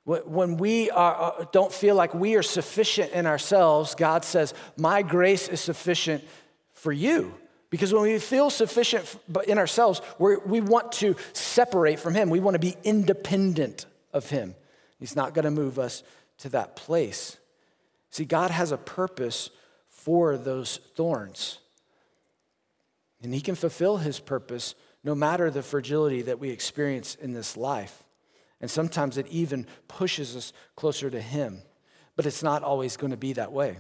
When 0.09 0.57
we 0.57 0.91
are, 0.91 1.35
uh, 1.39 1.45
don't 1.53 1.71
feel 1.71 1.95
like 1.95 2.15
we 2.15 2.37
are 2.37 2.43
sufficient 2.43 3.13
in 3.13 3.27
ourselves, 3.27 3.95
God 3.95 4.25
says, 4.25 4.55
My 4.79 5.03
grace 5.03 5.49
is 5.49 5.61
sufficient 5.61 6.25
for 6.73 6.93
you. 6.93 7.35
Because 7.69 7.93
when 7.93 8.05
we 8.05 8.19
feel 8.19 8.49
sufficient 8.49 9.19
in 9.47 9.59
ourselves, 9.59 10.01
we 10.19 10.63
want 10.63 10.93
to 10.93 11.15
separate 11.35 12.01
from 12.01 12.15
Him. 12.15 12.31
We 12.31 12.41
want 12.41 12.55
to 12.55 12.59
be 12.59 12.75
independent 12.85 13.85
of 14.15 14.31
Him. 14.31 14.55
He's 14.99 15.15
not 15.15 15.35
going 15.35 15.45
to 15.45 15.51
move 15.51 15.79
us 15.79 16.03
to 16.39 16.49
that 16.51 16.75
place. 16.75 17.37
See, 18.11 18.25
God 18.25 18.51
has 18.51 18.73
a 18.73 18.79
purpose 18.79 19.51
for 19.91 20.39
those 20.39 20.79
thorns. 20.95 21.59
And 23.23 23.35
He 23.35 23.43
can 23.43 23.57
fulfill 23.57 23.99
His 23.99 24.21
purpose 24.21 24.75
no 25.05 25.15
matter 25.15 25.51
the 25.51 25.63
fragility 25.63 26.23
that 26.23 26.39
we 26.39 26.49
experience 26.49 27.15
in 27.15 27.35
this 27.35 27.59
life. 27.59 28.05
And 28.61 28.71
sometimes 28.71 29.17
it 29.19 29.27
even 29.29 29.67
pushes 29.87 30.37
us 30.37 30.53
closer 30.75 31.11
to 31.11 31.21
Him. 31.21 31.63
But 32.17 32.27
it's 32.27 32.43
not 32.43 32.63
always 32.63 32.97
going 32.97 33.13
to 33.13 33.17
be 33.17 33.35
that 33.35 33.53
way. 33.53 33.79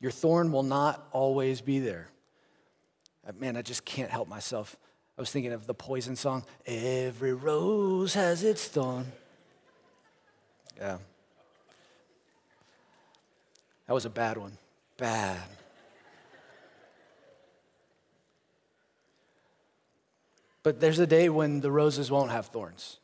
Your 0.00 0.12
thorn 0.12 0.52
will 0.52 0.62
not 0.62 1.08
always 1.10 1.60
be 1.60 1.80
there. 1.80 2.08
Uh, 3.26 3.32
man, 3.38 3.56
I 3.56 3.62
just 3.62 3.84
can't 3.84 4.10
help 4.10 4.28
myself. 4.28 4.76
I 5.16 5.20
was 5.20 5.30
thinking 5.30 5.52
of 5.52 5.66
the 5.66 5.74
Poison 5.74 6.14
song, 6.14 6.44
Every 6.64 7.34
Rose 7.34 8.14
Has 8.14 8.44
Its 8.44 8.68
Thorn. 8.68 9.10
Yeah. 10.76 10.98
That 13.88 13.94
was 13.94 14.04
a 14.04 14.10
bad 14.10 14.36
one. 14.36 14.56
Bad. 14.96 15.42
But 20.68 20.80
there's 20.80 20.98
a 20.98 21.06
day 21.06 21.30
when 21.30 21.62
the 21.62 21.70
roses 21.70 22.10
won't 22.10 22.30
have 22.30 22.48
thorns. 22.48 22.98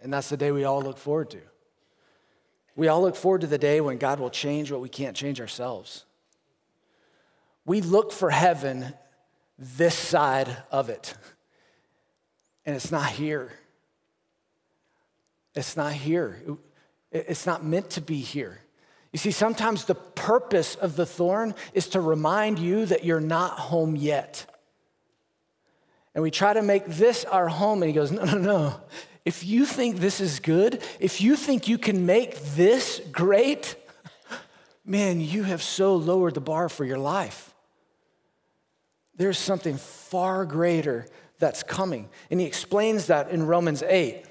And 0.00 0.10
that's 0.10 0.30
the 0.30 0.38
day 0.38 0.52
we 0.52 0.64
all 0.64 0.80
look 0.80 0.96
forward 0.96 1.28
to. 1.32 1.40
We 2.76 2.88
all 2.88 3.02
look 3.02 3.14
forward 3.14 3.42
to 3.42 3.46
the 3.46 3.58
day 3.58 3.82
when 3.82 3.98
God 3.98 4.18
will 4.18 4.30
change 4.30 4.72
what 4.72 4.80
we 4.80 4.88
can't 4.88 5.14
change 5.14 5.38
ourselves. 5.38 6.06
We 7.66 7.82
look 7.82 8.10
for 8.10 8.30
heaven 8.30 8.94
this 9.58 9.94
side 9.94 10.48
of 10.70 10.88
it, 10.88 11.12
and 12.64 12.74
it's 12.74 12.90
not 12.90 13.10
here. 13.10 13.52
It's 15.54 15.76
not 15.76 15.92
here. 15.92 16.40
It's 17.12 17.44
not 17.44 17.66
meant 17.66 17.90
to 17.90 18.00
be 18.00 18.20
here. 18.20 18.60
You 19.12 19.18
see, 19.18 19.30
sometimes 19.30 19.84
the 19.84 19.94
purpose 19.94 20.74
of 20.74 20.96
the 20.96 21.04
thorn 21.04 21.54
is 21.74 21.88
to 21.90 22.00
remind 22.00 22.58
you 22.58 22.86
that 22.86 23.04
you're 23.04 23.20
not 23.20 23.58
home 23.58 23.94
yet 23.94 24.46
and 26.14 26.22
we 26.22 26.30
try 26.30 26.52
to 26.52 26.62
make 26.62 26.86
this 26.86 27.24
our 27.24 27.48
home. 27.48 27.82
And 27.82 27.88
he 27.90 27.94
goes, 27.94 28.10
No, 28.10 28.24
no, 28.24 28.38
no. 28.38 28.80
If 29.24 29.44
you 29.44 29.66
think 29.66 29.96
this 29.96 30.20
is 30.20 30.40
good, 30.40 30.82
if 31.00 31.20
you 31.20 31.36
think 31.36 31.68
you 31.68 31.76
can 31.76 32.06
make 32.06 32.40
this 32.54 33.00
great, 33.12 33.76
man, 34.84 35.20
you 35.20 35.42
have 35.42 35.62
so 35.62 35.96
lowered 35.96 36.34
the 36.34 36.40
bar 36.40 36.68
for 36.68 36.84
your 36.84 36.98
life. 36.98 37.54
There's 39.16 39.38
something 39.38 39.76
far 39.76 40.46
greater 40.46 41.06
that's 41.38 41.62
coming. 41.62 42.08
And 42.30 42.40
he 42.40 42.46
explains 42.46 43.06
that 43.06 43.30
in 43.30 43.46
Romans 43.46 43.82
8. 43.82 44.24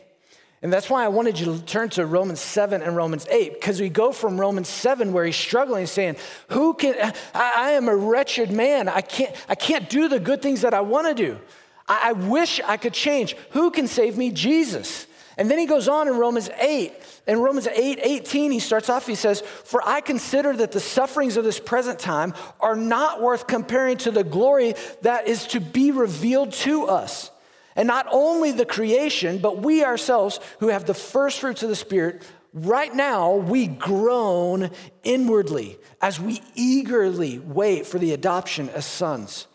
And 0.64 0.74
that's 0.74 0.90
why 0.90 1.06
I 1.06 1.10
wanted 1.10 1.40
you 1.40 1.46
to 1.46 1.64
turn 1.64 1.90
to 1.90 2.06
Romans 2.06 2.40
7 2.40 2.82
and 2.82 2.96
Romans 2.96 3.28
8, 3.30 3.54
because 3.54 3.80
we 3.80 3.90
go 3.90 4.12
from 4.12 4.40
Romans 4.40 4.68
7 4.68 5.14
where 5.14 5.24
he's 5.24 5.36
struggling, 5.36 5.86
saying, 5.86 6.16
Who 6.50 6.74
can 6.74 7.14
I, 7.36 7.54
I 7.56 7.70
am 7.72 7.88
a 7.88 7.96
wretched 7.96 8.52
man. 8.52 8.90
I 8.90 9.02
can't, 9.02 9.36
I 9.48 9.54
can't 9.54 9.88
do 9.90 10.08
the 10.08 10.20
good 10.20 10.42
things 10.42 10.62
that 10.62 10.74
I 10.74 10.82
want 10.82 11.08
to 11.08 11.14
do. 11.14 11.40
I, 11.88 12.10
I 12.10 12.12
wish 12.14 12.60
I 12.66 12.78
could 12.78 12.94
change. 12.94 13.36
Who 13.52 13.72
can 13.72 13.88
save 13.88 14.18
me? 14.18 14.32
Jesus. 14.32 15.08
And 15.38 15.52
then 15.52 15.60
he 15.60 15.66
goes 15.66 15.88
on 15.88 16.08
in 16.08 16.18
Romans 16.18 16.50
8. 16.60 16.94
In 17.28 17.40
Romans 17.40 17.68
8 17.68 18.00
18, 18.02 18.52
he 18.52 18.60
starts 18.60 18.90
off, 18.90 19.06
he 19.06 19.16
says, 19.16 19.42
For 19.42 19.82
I 19.86 20.02
consider 20.02 20.56
that 20.56 20.72
the 20.72 20.80
sufferings 20.80 21.38
of 21.38 21.44
this 21.44 21.60
present 21.60 22.00
time 22.00 22.34
are 22.60 22.76
not 22.76 23.22
worth 23.22 23.48
comparing 23.48 23.98
to 23.98 24.12
the 24.12 24.24
glory 24.24 24.76
that 25.02 25.28
is 25.28 25.46
to 25.48 25.60
be 25.60 25.92
revealed 25.92 26.54
to 26.54 26.86
us. 26.86 27.30
And 27.76 27.88
not 27.88 28.08
only 28.10 28.52
the 28.52 28.66
creation, 28.66 29.38
but 29.38 29.60
we 29.60 29.84
ourselves 29.84 30.40
who 30.60 30.70
have 30.70 30.86
the 30.86 30.96
first 30.96 31.40
fruits 31.40 31.62
of 31.62 31.70
the 31.70 31.76
Spirit 31.76 32.24
right 32.54 32.94
now 32.94 33.36
we 33.36 33.68
groan 33.68 34.72
inwardly 35.04 35.78
as 36.02 36.20
we 36.20 36.42
eagerly 36.56 37.40
wait 37.40 37.86
for 37.86 38.00
the 38.00 38.14
adoption 38.14 38.70
as 38.70 38.86
sons, 38.86 39.48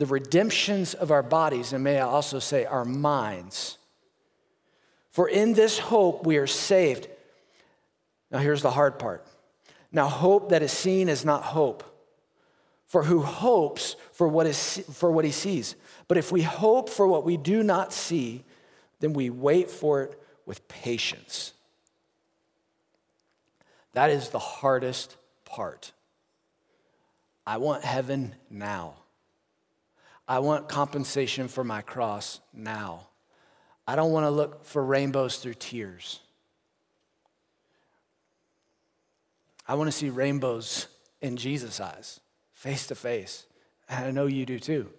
the 0.00 0.06
redemptions 0.06 0.94
of 0.94 1.10
our 1.10 1.22
bodies, 1.22 1.74
and 1.74 1.84
may 1.84 1.98
I 1.98 2.06
also 2.06 2.38
say 2.38 2.64
our 2.64 2.86
minds. 2.86 3.76
For 5.10 5.28
in 5.28 5.52
this 5.52 5.78
hope 5.78 6.24
we 6.24 6.38
are 6.38 6.46
saved. 6.46 7.06
Now, 8.30 8.38
here's 8.38 8.62
the 8.62 8.70
hard 8.70 8.98
part. 8.98 9.26
Now, 9.92 10.08
hope 10.08 10.48
that 10.48 10.62
is 10.62 10.72
seen 10.72 11.10
is 11.10 11.26
not 11.26 11.42
hope. 11.42 11.84
For 12.86 13.02
who 13.02 13.20
hopes 13.20 13.94
for 14.12 14.26
what, 14.26 14.46
is, 14.46 14.82
for 14.90 15.12
what 15.12 15.26
he 15.26 15.32
sees? 15.32 15.76
But 16.08 16.16
if 16.16 16.32
we 16.32 16.40
hope 16.40 16.88
for 16.88 17.06
what 17.06 17.26
we 17.26 17.36
do 17.36 17.62
not 17.62 17.92
see, 17.92 18.42
then 19.00 19.12
we 19.12 19.28
wait 19.28 19.70
for 19.70 20.04
it 20.04 20.22
with 20.46 20.66
patience. 20.66 21.52
That 23.92 24.08
is 24.08 24.30
the 24.30 24.38
hardest 24.38 25.18
part. 25.44 25.92
I 27.46 27.58
want 27.58 27.84
heaven 27.84 28.34
now. 28.48 28.94
I 30.30 30.38
want 30.38 30.68
compensation 30.68 31.48
for 31.48 31.64
my 31.64 31.82
cross 31.82 32.38
now. 32.54 33.08
I 33.84 33.96
don't 33.96 34.12
want 34.12 34.26
to 34.26 34.30
look 34.30 34.64
for 34.64 34.84
rainbows 34.84 35.38
through 35.38 35.54
tears. 35.54 36.20
I 39.66 39.74
want 39.74 39.88
to 39.88 39.92
see 39.92 40.08
rainbows 40.08 40.86
in 41.20 41.36
Jesus' 41.36 41.80
eyes, 41.80 42.20
face 42.52 42.86
to 42.86 42.94
face. 42.94 43.44
And 43.88 44.04
I 44.04 44.10
know 44.12 44.26
you 44.26 44.46
do 44.46 44.60
too. 44.60 44.90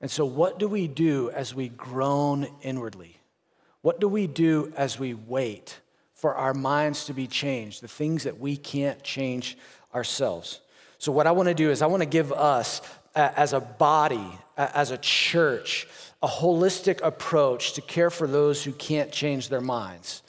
And 0.00 0.08
so, 0.08 0.24
what 0.24 0.60
do 0.60 0.68
we 0.68 0.86
do 0.86 1.32
as 1.32 1.52
we 1.52 1.68
groan 1.68 2.46
inwardly? 2.62 3.16
What 3.82 3.98
do 3.98 4.06
we 4.06 4.28
do 4.28 4.72
as 4.76 5.00
we 5.00 5.14
wait 5.14 5.80
for 6.12 6.36
our 6.36 6.54
minds 6.54 7.06
to 7.06 7.12
be 7.12 7.26
changed, 7.26 7.82
the 7.82 7.88
things 7.88 8.22
that 8.22 8.38
we 8.38 8.56
can't 8.56 9.02
change 9.02 9.58
ourselves? 9.92 10.60
So, 10.98 11.10
what 11.10 11.26
I 11.26 11.32
want 11.32 11.48
to 11.48 11.54
do 11.54 11.70
is, 11.70 11.82
I 11.82 11.86
want 11.86 12.02
to 12.02 12.08
give 12.08 12.30
us, 12.30 12.82
as 13.14 13.52
a 13.52 13.60
body, 13.60 14.26
as 14.56 14.90
a 14.90 14.98
church, 14.98 15.86
a 16.22 16.28
holistic 16.28 17.00
approach 17.02 17.72
to 17.74 17.80
care 17.80 18.10
for 18.10 18.26
those 18.26 18.62
who 18.64 18.72
can't 18.72 19.10
change 19.10 19.48
their 19.48 19.60
minds. 19.60 20.22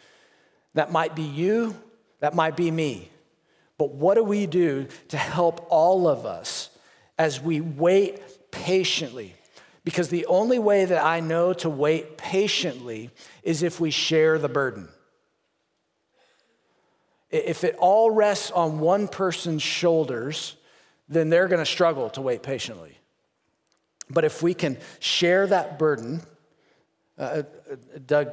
That 0.73 0.91
might 0.91 1.15
be 1.15 1.23
you, 1.23 1.75
that 2.19 2.33
might 2.33 2.55
be 2.55 2.71
me. 2.71 3.09
But 3.77 3.93
what 3.93 4.15
do 4.15 4.23
we 4.23 4.45
do 4.45 4.87
to 5.09 5.17
help 5.17 5.65
all 5.69 6.07
of 6.07 6.25
us 6.25 6.69
as 7.17 7.41
we 7.41 7.61
wait 7.61 8.51
patiently? 8.51 9.35
Because 9.83 10.09
the 10.09 10.27
only 10.27 10.59
way 10.59 10.85
that 10.85 11.03
I 11.03 11.19
know 11.19 11.53
to 11.53 11.69
wait 11.69 12.17
patiently 12.17 13.09
is 13.41 13.63
if 13.63 13.79
we 13.79 13.89
share 13.89 14.37
the 14.37 14.49
burden. 14.49 14.87
If 17.31 17.63
it 17.63 17.75
all 17.79 18.11
rests 18.11 18.51
on 18.51 18.79
one 18.79 19.07
person's 19.07 19.63
shoulders, 19.63 20.55
then 21.11 21.29
they're 21.29 21.47
going 21.47 21.59
to 21.59 21.65
struggle 21.65 22.09
to 22.11 22.21
wait 22.21 22.41
patiently. 22.41 22.97
But 24.09 24.23
if 24.23 24.41
we 24.41 24.53
can 24.53 24.77
share 24.99 25.45
that 25.47 25.77
burden, 25.77 26.21
uh, 27.17 27.21
uh, 27.21 27.43
Doug 28.05 28.29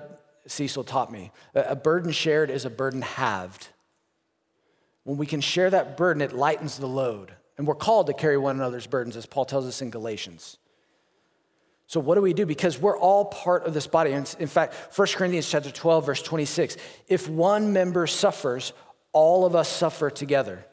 Cecil 0.47 0.85
taught 0.85 1.13
me 1.13 1.31
a 1.55 1.77
burden 1.77 2.11
shared 2.13 2.51
is 2.51 2.65
a 2.65 2.71
burden 2.71 3.03
halved. 3.03 3.69
When 5.05 5.19
we 5.19 5.27
can 5.27 5.41
share 5.41 5.71
that 5.71 5.97
burden, 5.97 6.23
it 6.23 6.33
lightens 6.33 6.79
the 6.79 6.87
load. 6.87 7.33
And 7.57 7.67
we're 7.67 7.75
called 7.75 8.07
to 8.07 8.15
carry 8.15 8.39
one 8.39 8.57
another's 8.57 8.87
burdens, 8.87 9.17
as 9.17 9.27
Paul 9.27 9.45
tells 9.45 9.67
us 9.67 9.83
in 9.83 9.91
Galatians. 9.91 10.59
So 11.87 11.99
what 11.99 12.15
do 12.15 12.23
we 12.23 12.35
do? 12.35 12.47
Because 12.47 12.79
we're 12.79 12.99
all 12.99 13.25
part 13.25 13.67
of 13.67 13.75
this 13.75 13.87
body. 13.87 14.13
In 14.13 14.25
fact, 14.25 14.75
1 14.97 15.09
Corinthians 15.15 15.51
chapter 15.51 15.71
12, 15.71 16.07
verse 16.07 16.23
26, 16.23 16.77
if 17.09 17.29
one 17.29 17.73
member 17.73 18.07
suffers, 18.07 18.73
all 19.13 19.45
of 19.45 19.57
us 19.57 19.69
suffer 19.69 20.11
together. 20.11 20.65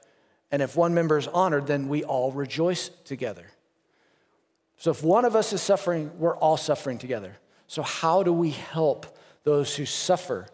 And 0.51 0.61
if 0.61 0.75
one 0.75 0.93
member 0.93 1.17
is 1.17 1.27
honored, 1.27 1.67
then 1.67 1.87
we 1.87 2.03
all 2.03 2.31
rejoice 2.31 2.89
together. 3.03 3.45
So 4.77 4.91
if 4.91 5.03
one 5.03 5.25
of 5.25 5.35
us 5.35 5.53
is 5.53 5.61
suffering, 5.61 6.11
we're 6.17 6.37
all 6.37 6.57
suffering 6.57 6.97
together. 6.97 7.37
So 7.67 7.81
how 7.81 8.23
do 8.23 8.33
we 8.33 8.51
help 8.51 9.17
those 9.43 9.75
who 9.75 9.85
suffer 9.85 10.47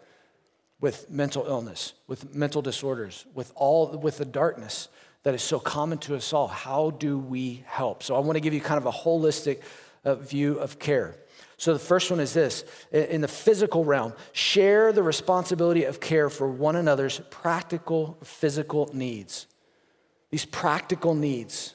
with 0.80 1.10
mental 1.10 1.46
illness, 1.46 1.92
with 2.06 2.34
mental 2.34 2.62
disorders, 2.62 3.26
with 3.34 3.52
all 3.54 3.88
with 3.98 4.18
the 4.18 4.24
darkness 4.24 4.88
that 5.22 5.34
is 5.34 5.42
so 5.42 5.58
common 5.58 5.98
to 5.98 6.16
us 6.16 6.32
all? 6.32 6.48
How 6.48 6.90
do 6.90 7.18
we 7.18 7.62
help? 7.66 8.02
So 8.02 8.16
I 8.16 8.20
want 8.20 8.36
to 8.36 8.40
give 8.40 8.54
you 8.54 8.60
kind 8.60 8.78
of 8.78 8.86
a 8.86 8.92
holistic 8.92 9.60
uh, 10.04 10.14
view 10.16 10.58
of 10.58 10.78
care. 10.78 11.16
So 11.58 11.72
the 11.72 11.78
first 11.78 12.10
one 12.10 12.18
is 12.18 12.32
this 12.32 12.64
in 12.90 13.20
the 13.20 13.28
physical 13.28 13.84
realm, 13.84 14.14
share 14.32 14.92
the 14.92 15.02
responsibility 15.02 15.84
of 15.84 16.00
care 16.00 16.28
for 16.28 16.48
one 16.48 16.74
another's 16.74 17.20
practical 17.30 18.18
physical 18.24 18.90
needs. 18.92 19.46
These 20.32 20.46
practical 20.46 21.14
needs 21.14 21.74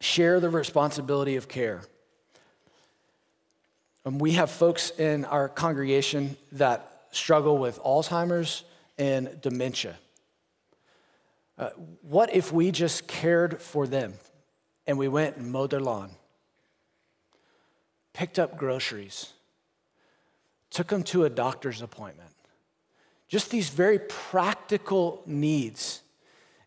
share 0.00 0.40
the 0.40 0.50
responsibility 0.50 1.36
of 1.36 1.46
care. 1.46 1.82
And 4.04 4.20
we 4.20 4.32
have 4.32 4.50
folks 4.50 4.90
in 4.90 5.24
our 5.24 5.48
congregation 5.48 6.36
that 6.52 7.06
struggle 7.12 7.56
with 7.56 7.78
Alzheimer's 7.78 8.64
and 8.98 9.40
dementia. 9.40 9.96
Uh, 11.56 11.70
what 12.02 12.34
if 12.34 12.52
we 12.52 12.72
just 12.72 13.06
cared 13.06 13.62
for 13.62 13.86
them 13.86 14.14
and 14.84 14.98
we 14.98 15.06
went 15.06 15.36
and 15.36 15.52
mowed 15.52 15.70
their 15.70 15.80
lawn, 15.80 16.10
picked 18.12 18.40
up 18.40 18.58
groceries, 18.58 19.32
took 20.68 20.88
them 20.88 21.04
to 21.04 21.22
a 21.24 21.30
doctor's 21.30 21.80
appointment? 21.80 22.30
Just 23.28 23.52
these 23.52 23.68
very 23.68 24.00
practical 24.00 25.22
needs 25.26 26.00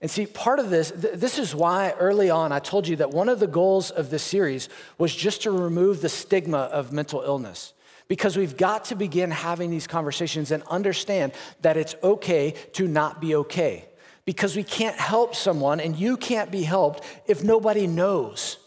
and 0.01 0.11
see, 0.11 0.27
part 0.27 0.59
of 0.59 0.69
this, 0.69 0.91
th- 0.91 1.15
this 1.15 1.39
is 1.39 1.55
why 1.55 1.93
early 1.97 2.29
on 2.29 2.51
I 2.51 2.59
told 2.59 2.87
you 2.87 2.97
that 2.97 3.11
one 3.11 3.29
of 3.29 3.39
the 3.39 3.47
goals 3.47 3.89
of 3.89 4.09
this 4.09 4.23
series 4.23 4.69
was 4.97 5.15
just 5.15 5.43
to 5.43 5.51
remove 5.51 6.01
the 6.01 6.09
stigma 6.09 6.57
of 6.57 6.91
mental 6.91 7.21
illness. 7.21 7.73
Because 8.07 8.37
we've 8.37 8.55
got 8.55 8.85
to 8.85 8.95
begin 8.95 9.31
having 9.31 9.69
these 9.69 9.87
conversations 9.87 10.51
and 10.51 10.63
understand 10.63 11.33
that 11.61 11.77
it's 11.77 11.95
okay 12.03 12.51
to 12.73 12.87
not 12.87 13.19
be 13.19 13.35
okay. 13.35 13.85
Because 14.23 14.55
we 14.55 14.63
can't 14.63 14.95
help 14.95 15.35
someone 15.35 15.79
and 15.79 15.95
you 15.95 16.15
can't 16.15 16.51
be 16.51 16.63
helped 16.63 17.03
if 17.25 17.43
nobody 17.43 17.87
knows. 17.87 18.57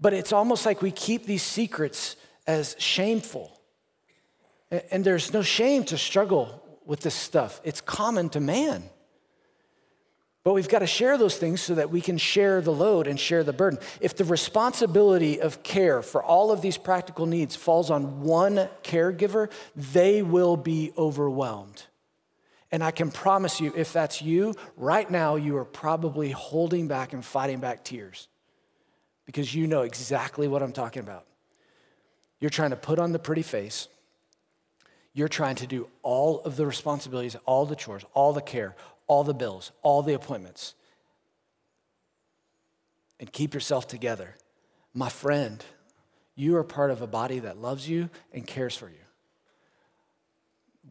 But 0.00 0.14
it's 0.14 0.32
almost 0.32 0.64
like 0.64 0.80
we 0.80 0.90
keep 0.90 1.26
these 1.26 1.42
secrets 1.42 2.16
as 2.46 2.76
shameful. 2.78 3.60
And 4.70 5.04
there's 5.04 5.32
no 5.32 5.42
shame 5.42 5.84
to 5.84 5.98
struggle 5.98 6.60
with 6.86 7.00
this 7.00 7.14
stuff, 7.14 7.60
it's 7.62 7.80
common 7.80 8.28
to 8.30 8.40
man. 8.40 8.82
But 10.44 10.54
we've 10.54 10.68
got 10.68 10.80
to 10.80 10.86
share 10.86 11.16
those 11.16 11.36
things 11.36 11.60
so 11.60 11.76
that 11.76 11.90
we 11.90 12.00
can 12.00 12.18
share 12.18 12.60
the 12.60 12.72
load 12.72 13.06
and 13.06 13.18
share 13.18 13.44
the 13.44 13.52
burden. 13.52 13.78
If 14.00 14.16
the 14.16 14.24
responsibility 14.24 15.40
of 15.40 15.62
care 15.62 16.02
for 16.02 16.22
all 16.22 16.50
of 16.50 16.62
these 16.62 16.76
practical 16.76 17.26
needs 17.26 17.54
falls 17.54 17.90
on 17.90 18.22
one 18.22 18.68
caregiver, 18.82 19.50
they 19.76 20.22
will 20.22 20.56
be 20.56 20.92
overwhelmed. 20.98 21.84
And 22.72 22.82
I 22.82 22.90
can 22.90 23.10
promise 23.10 23.60
you, 23.60 23.72
if 23.76 23.92
that's 23.92 24.22
you, 24.22 24.54
right 24.76 25.08
now 25.08 25.36
you 25.36 25.56
are 25.58 25.64
probably 25.64 26.30
holding 26.30 26.88
back 26.88 27.12
and 27.12 27.24
fighting 27.24 27.60
back 27.60 27.84
tears 27.84 28.28
because 29.26 29.54
you 29.54 29.66
know 29.66 29.82
exactly 29.82 30.48
what 30.48 30.62
I'm 30.62 30.72
talking 30.72 31.00
about. 31.02 31.26
You're 32.40 32.50
trying 32.50 32.70
to 32.70 32.76
put 32.76 32.98
on 32.98 33.12
the 33.12 33.18
pretty 33.18 33.42
face. 33.42 33.86
You're 35.12 35.28
trying 35.28 35.56
to 35.56 35.66
do 35.66 35.88
all 36.02 36.40
of 36.40 36.56
the 36.56 36.66
responsibilities, 36.66 37.36
all 37.44 37.66
the 37.66 37.76
chores, 37.76 38.04
all 38.14 38.32
the 38.32 38.40
care, 38.40 38.74
all 39.12 39.24
the 39.24 39.34
bills, 39.34 39.72
all 39.82 40.02
the 40.02 40.14
appointments, 40.14 40.74
and 43.20 43.30
keep 43.30 43.52
yourself 43.52 43.86
together. 43.86 44.36
My 44.94 45.10
friend, 45.10 45.62
you 46.34 46.56
are 46.56 46.64
part 46.64 46.90
of 46.90 47.02
a 47.02 47.06
body 47.06 47.38
that 47.40 47.58
loves 47.58 47.86
you 47.86 48.08
and 48.32 48.46
cares 48.46 48.74
for 48.74 48.88
you. 48.88 49.04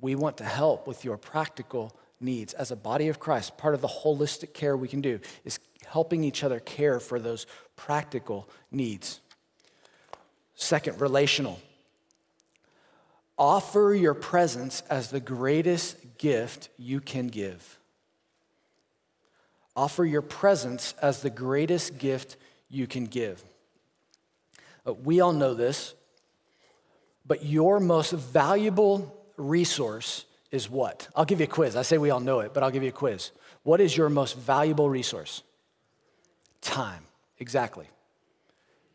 We 0.02 0.14
want 0.14 0.38
to 0.38 0.44
help 0.44 0.86
with 0.86 1.04
your 1.04 1.18
practical 1.18 1.98
needs. 2.20 2.54
As 2.54 2.70
a 2.70 2.76
body 2.76 3.08
of 3.08 3.20
Christ, 3.20 3.58
part 3.58 3.74
of 3.74 3.82
the 3.82 3.88
holistic 3.88 4.54
care 4.54 4.78
we 4.78 4.88
can 4.88 5.02
do 5.02 5.20
is 5.44 5.58
helping 5.88 6.24
each 6.24 6.44
other 6.44 6.60
care 6.60 7.00
for 7.00 7.20
those 7.20 7.48
practical 7.76 8.48
needs. 8.70 9.20
Second, 10.54 11.02
relational. 11.02 11.60
Offer 13.36 13.96
your 13.96 14.14
presence 14.14 14.84
as 14.92 15.10
the 15.10 15.20
greatest 15.20 16.20
gift 16.20 16.70
you 16.78 17.00
can 17.00 17.26
give. 17.26 17.80
Offer 19.76 20.06
your 20.06 20.22
presence 20.22 20.94
as 21.02 21.22
the 21.22 21.30
greatest 21.30 21.98
gift 21.98 22.38
you 22.70 22.88
can 22.88 23.06
give. 23.06 23.44
Uh, 24.86 24.94
we 24.94 25.22
all 25.22 25.34
know 25.34 25.54
this, 25.54 25.96
but 27.26 27.46
your 27.46 27.80
most 27.80 28.12
valuable 28.12 29.16
resource 29.38 30.26
is 30.52 30.70
what? 30.70 31.08
I'll 31.16 31.26
give 31.26 31.40
you 31.40 31.46
a 31.46 31.48
quiz. 31.48 31.76
I 31.76 31.82
say 31.84 31.98
we 31.98 32.10
all 32.10 32.20
know 32.20 32.42
it, 32.42 32.54
but 32.54 32.64
I'll 32.64 32.72
give 32.72 32.84
you 32.84 32.90
a 32.90 32.94
quiz. 32.94 33.32
What 33.64 33.80
is 33.80 33.96
your 33.96 34.10
most 34.10 34.38
valuable 34.38 34.90
resource? 34.90 35.44
Time, 36.62 37.04
exactly. 37.40 37.88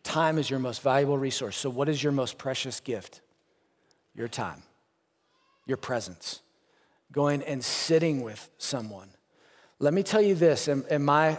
Time 0.02 0.38
is 0.38 0.50
your 0.50 0.58
most 0.58 0.82
valuable 0.82 1.18
resource. 1.18 1.56
So, 1.56 1.70
what 1.70 1.88
is 1.88 2.02
your 2.02 2.12
most 2.12 2.38
precious 2.38 2.80
gift? 2.80 3.22
Your 4.14 4.28
time. 4.28 4.62
your 5.66 5.76
presence, 5.76 6.42
going 7.12 7.42
and 7.42 7.62
sitting 7.62 8.22
with 8.22 8.48
someone. 8.56 9.08
Let 9.78 9.92
me 9.92 10.02
tell 10.02 10.22
you 10.22 10.34
this 10.34 10.68
in, 10.68 10.84
in 10.90 11.04
my, 11.04 11.38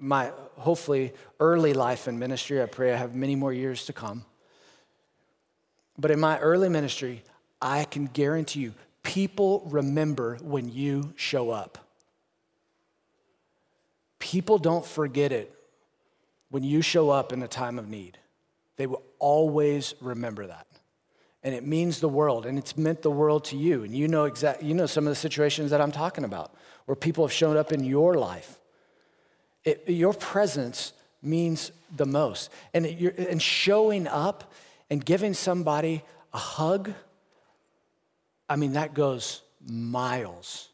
my 0.00 0.32
hopefully 0.56 1.12
early 1.38 1.74
life 1.74 2.08
in 2.08 2.18
ministry, 2.18 2.62
I 2.62 2.66
pray 2.66 2.92
I 2.92 2.96
have 2.96 3.14
many 3.14 3.36
more 3.36 3.52
years 3.52 3.86
to 3.86 3.92
come. 3.92 4.24
But 5.96 6.10
in 6.10 6.18
my 6.18 6.38
early 6.38 6.68
ministry, 6.68 7.22
I 7.60 7.84
can 7.84 8.06
guarantee 8.06 8.60
you, 8.60 8.74
people 9.02 9.62
remember 9.66 10.38
when 10.42 10.68
you 10.68 11.12
show 11.16 11.50
up. 11.50 11.78
People 14.18 14.58
don't 14.58 14.84
forget 14.84 15.30
it 15.32 15.54
when 16.50 16.64
you 16.64 16.82
show 16.82 17.10
up 17.10 17.32
in 17.32 17.42
a 17.42 17.48
time 17.48 17.78
of 17.78 17.88
need. 17.88 18.18
They 18.76 18.86
will 18.86 19.02
always 19.18 19.94
remember 20.00 20.46
that. 20.46 20.66
And 21.44 21.54
it 21.54 21.66
means 21.66 22.00
the 22.00 22.08
world, 22.08 22.46
and 22.46 22.58
it's 22.58 22.76
meant 22.76 23.02
the 23.02 23.10
world 23.10 23.44
to 23.46 23.56
you. 23.56 23.82
And 23.84 23.94
you 23.94 24.08
know 24.08 24.24
exact, 24.24 24.62
you 24.62 24.74
know 24.74 24.86
some 24.86 25.06
of 25.06 25.10
the 25.10 25.16
situations 25.16 25.70
that 25.70 25.80
I'm 25.80 25.92
talking 25.92 26.24
about 26.24 26.54
where 26.86 26.96
people 26.96 27.24
have 27.24 27.32
shown 27.32 27.56
up 27.56 27.72
in 27.72 27.84
your 27.84 28.14
life. 28.14 28.58
It, 29.64 29.84
your 29.88 30.14
presence 30.14 30.92
means 31.22 31.72
the 31.94 32.06
most. 32.06 32.50
And, 32.74 32.84
and 32.86 33.40
showing 33.40 34.06
up 34.06 34.52
and 34.90 35.04
giving 35.04 35.34
somebody 35.34 36.02
a 36.32 36.38
hug, 36.38 36.92
I 38.48 38.56
mean, 38.56 38.72
that 38.72 38.94
goes 38.94 39.42
miles 39.66 40.68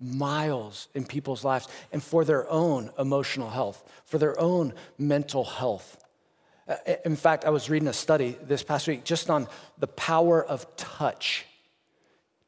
miles 0.00 0.88
in 0.94 1.04
people's 1.04 1.44
lives 1.44 1.68
and 1.92 2.02
for 2.02 2.24
their 2.24 2.48
own 2.50 2.90
emotional 2.98 3.50
health, 3.50 3.84
for 4.04 4.18
their 4.18 4.38
own 4.40 4.72
mental 4.98 5.44
health. 5.44 6.02
Uh, 6.66 6.76
in 7.04 7.16
fact, 7.16 7.44
I 7.44 7.50
was 7.50 7.68
reading 7.68 7.88
a 7.88 7.92
study 7.92 8.36
this 8.42 8.62
past 8.62 8.88
week 8.88 9.04
just 9.04 9.28
on 9.28 9.46
the 9.78 9.86
power 9.86 10.44
of 10.44 10.66
touch. 10.76 11.46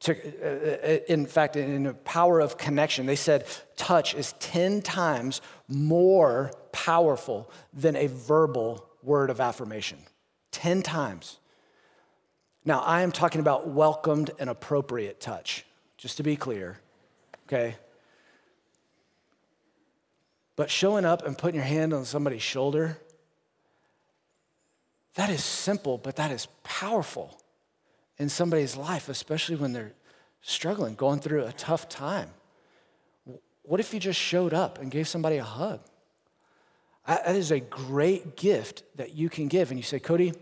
To, 0.02 0.12
uh, 0.14 0.86
uh, 0.86 0.98
in 1.08 1.26
fact, 1.26 1.56
in 1.56 1.84
the 1.84 1.94
power 1.94 2.40
of 2.40 2.58
connection, 2.58 3.06
they 3.06 3.16
said 3.16 3.46
touch 3.76 4.14
is 4.14 4.34
10 4.40 4.82
times 4.82 5.40
more 5.68 6.52
powerful 6.72 7.50
than 7.72 7.94
a 7.96 8.08
verbal 8.08 8.86
word 9.02 9.30
of 9.30 9.40
affirmation. 9.40 9.98
10 10.50 10.82
times. 10.82 11.38
Now, 12.64 12.80
I 12.80 13.02
am 13.02 13.12
talking 13.12 13.40
about 13.40 13.68
welcomed 13.68 14.30
and 14.38 14.50
appropriate 14.50 15.20
touch, 15.20 15.64
just 15.96 16.16
to 16.16 16.22
be 16.22 16.36
clear 16.36 16.78
okay? 17.52 17.76
But 20.56 20.70
showing 20.70 21.04
up 21.04 21.26
and 21.26 21.36
putting 21.36 21.56
your 21.56 21.64
hand 21.64 21.92
on 21.92 22.04
somebody's 22.04 22.42
shoulder, 22.42 22.98
that 25.14 25.30
is 25.30 25.44
simple, 25.44 25.98
but 25.98 26.16
that 26.16 26.30
is 26.30 26.46
powerful 26.62 27.38
in 28.18 28.28
somebody's 28.28 28.76
life, 28.76 29.08
especially 29.08 29.56
when 29.56 29.72
they're 29.72 29.92
struggling, 30.40 30.94
going 30.94 31.20
through 31.20 31.44
a 31.44 31.52
tough 31.52 31.88
time. 31.88 32.30
What 33.62 33.80
if 33.80 33.94
you 33.94 34.00
just 34.00 34.18
showed 34.18 34.52
up 34.52 34.80
and 34.80 34.90
gave 34.90 35.08
somebody 35.08 35.36
a 35.36 35.44
hug? 35.44 35.80
That 37.06 37.36
is 37.36 37.50
a 37.50 37.60
great 37.60 38.36
gift 38.36 38.82
that 38.96 39.14
you 39.14 39.28
can 39.28 39.48
give. 39.48 39.70
And 39.70 39.78
you 39.78 39.84
say, 39.84 39.98
Cody, 39.98 40.32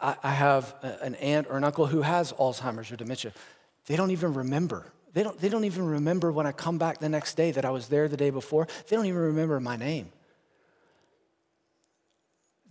I 0.00 0.30
have 0.30 0.74
an 0.82 1.14
aunt 1.16 1.46
or 1.48 1.56
an 1.56 1.64
uncle 1.64 1.86
who 1.86 2.02
has 2.02 2.32
Alzheimer's 2.32 2.90
or 2.90 2.96
dementia. 2.96 3.32
They 3.86 3.96
don't 3.96 4.10
even 4.10 4.34
remember 4.34 4.92
they 5.16 5.22
don't, 5.22 5.40
they 5.40 5.48
don't 5.48 5.64
even 5.64 5.86
remember 5.86 6.30
when 6.30 6.46
I 6.46 6.52
come 6.52 6.76
back 6.76 6.98
the 6.98 7.08
next 7.08 7.38
day 7.38 7.50
that 7.52 7.64
I 7.64 7.70
was 7.70 7.88
there 7.88 8.06
the 8.06 8.18
day 8.18 8.28
before. 8.28 8.68
They 8.86 8.96
don't 8.96 9.06
even 9.06 9.18
remember 9.18 9.58
my 9.60 9.74
name. 9.74 10.12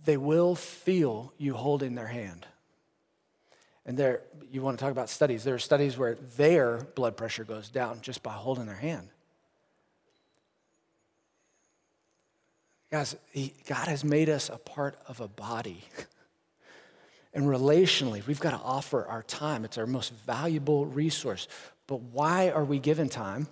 They 0.04 0.16
will 0.16 0.54
feel 0.54 1.32
you 1.38 1.54
holding 1.54 1.96
their 1.96 2.06
hand. 2.06 2.46
And 3.86 3.96
there, 3.96 4.22
you 4.50 4.62
want 4.62 4.76
to 4.78 4.84
talk 4.84 4.90
about 4.90 5.08
studies. 5.08 5.44
There 5.44 5.54
are 5.54 5.60
studies 5.60 5.96
where 5.96 6.16
their 6.36 6.78
blood 6.96 7.16
pressure 7.16 7.44
goes 7.44 7.68
down 7.68 8.00
just 8.02 8.20
by 8.22 8.32
holding 8.32 8.66
their 8.66 8.74
hand. 8.74 9.08
Guys, 12.90 13.16
he, 13.30 13.54
God 13.68 13.86
has 13.86 14.04
made 14.04 14.28
us 14.28 14.48
a 14.48 14.58
part 14.58 14.98
of 15.06 15.20
a 15.20 15.28
body. 15.28 15.84
and 17.34 17.46
relationally, 17.46 18.26
we've 18.26 18.40
got 18.40 18.50
to 18.50 18.64
offer 18.64 19.06
our 19.06 19.22
time. 19.22 19.64
It's 19.64 19.78
our 19.78 19.86
most 19.86 20.12
valuable 20.26 20.84
resource. 20.86 21.46
But 21.86 22.00
why 22.00 22.50
are 22.50 22.64
we 22.64 22.80
given 22.80 23.08
time? 23.08 23.46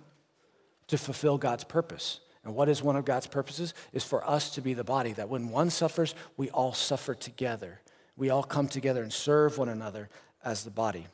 To 0.89 0.97
fulfill 0.97 1.37
God's 1.37 1.63
purpose. 1.63 2.19
And 2.43 2.53
what 2.53 2.67
is 2.69 2.83
one 2.83 2.97
of 2.97 3.05
God's 3.05 3.27
purposes? 3.27 3.73
Is 3.93 4.03
for 4.03 4.27
us 4.29 4.51
to 4.51 4.61
be 4.61 4.73
the 4.73 4.83
body, 4.83 5.13
that 5.13 5.29
when 5.29 5.49
one 5.49 5.69
suffers, 5.69 6.13
we 6.35 6.49
all 6.49 6.73
suffer 6.73 7.15
together. 7.15 7.79
We 8.17 8.29
all 8.29 8.43
come 8.43 8.67
together 8.67 9.01
and 9.03 9.11
serve 9.11 9.57
one 9.57 9.69
another 9.69 10.09
as 10.45 10.63
the 10.63 10.71
body. 10.71 11.07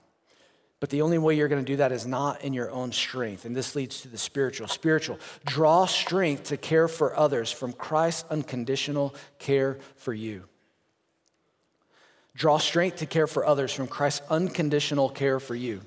But 0.81 0.89
the 0.89 1.03
only 1.03 1.19
way 1.19 1.35
you're 1.35 1.47
going 1.47 1.63
to 1.63 1.71
do 1.71 1.77
that 1.77 1.91
is 1.91 2.07
not 2.07 2.41
in 2.41 2.53
your 2.53 2.71
own 2.71 2.91
strength. 2.91 3.45
And 3.45 3.55
this 3.55 3.75
leads 3.75 4.01
to 4.01 4.07
the 4.07 4.17
spiritual. 4.17 4.67
Spiritual. 4.67 5.19
Draw 5.45 5.85
strength 5.85 6.45
to 6.45 6.57
care 6.57 6.87
for 6.87 7.15
others 7.15 7.51
from 7.51 7.71
Christ's 7.71 8.25
unconditional 8.31 9.13
care 9.37 9.77
for 9.95 10.11
you. 10.11 10.43
Draw 12.33 12.57
strength 12.57 12.97
to 12.97 13.05
care 13.05 13.27
for 13.27 13.45
others 13.45 13.71
from 13.71 13.87
Christ's 13.87 14.21
unconditional 14.29 15.09
care 15.09 15.39
for 15.39 15.53
you. 15.53 15.81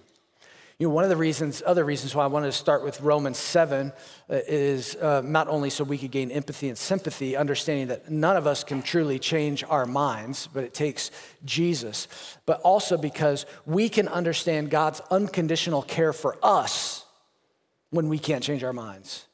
You 0.79 0.89
know, 0.89 0.95
one 0.95 1.05
of 1.05 1.11
the 1.11 1.17
reasons, 1.17 1.63
other 1.65 1.85
reasons 1.85 2.17
why 2.17 2.25
I 2.25 2.27
wanted 2.27 2.47
to 2.47 2.53
start 2.53 2.83
with 2.83 3.01
Romans 3.01 3.39
7 3.39 3.93
uh, 3.93 3.93
is 4.29 4.97
uh, 4.97 5.23
not 5.25 5.47
only 5.47 5.71
so 5.71 5.85
we 5.85 5.97
could 5.97 6.11
gain 6.11 6.33
empathy 6.33 6.69
and 6.69 6.77
sympathy, 6.77 7.37
understanding 7.37 7.87
that 7.89 8.11
none 8.11 8.37
of 8.37 8.49
us 8.49 8.65
can 8.65 8.83
truly 8.83 9.21
change 9.21 9.63
our 9.65 9.87
minds, 9.87 10.49
but 10.53 10.65
it 10.65 10.75
takes 10.75 11.13
Jesus, 11.45 12.09
but 12.45 12.61
also 12.63 12.97
because 12.97 13.47
we 13.67 13.89
can 13.89 14.09
understand 14.09 14.71
God's 14.71 15.01
unconditional 15.13 15.83
care 15.83 16.13
for 16.13 16.37
us 16.43 17.05
when 17.91 18.09
we 18.09 18.19
can't 18.19 18.43
change 18.43 18.65
our 18.65 18.73
minds. 18.73 19.27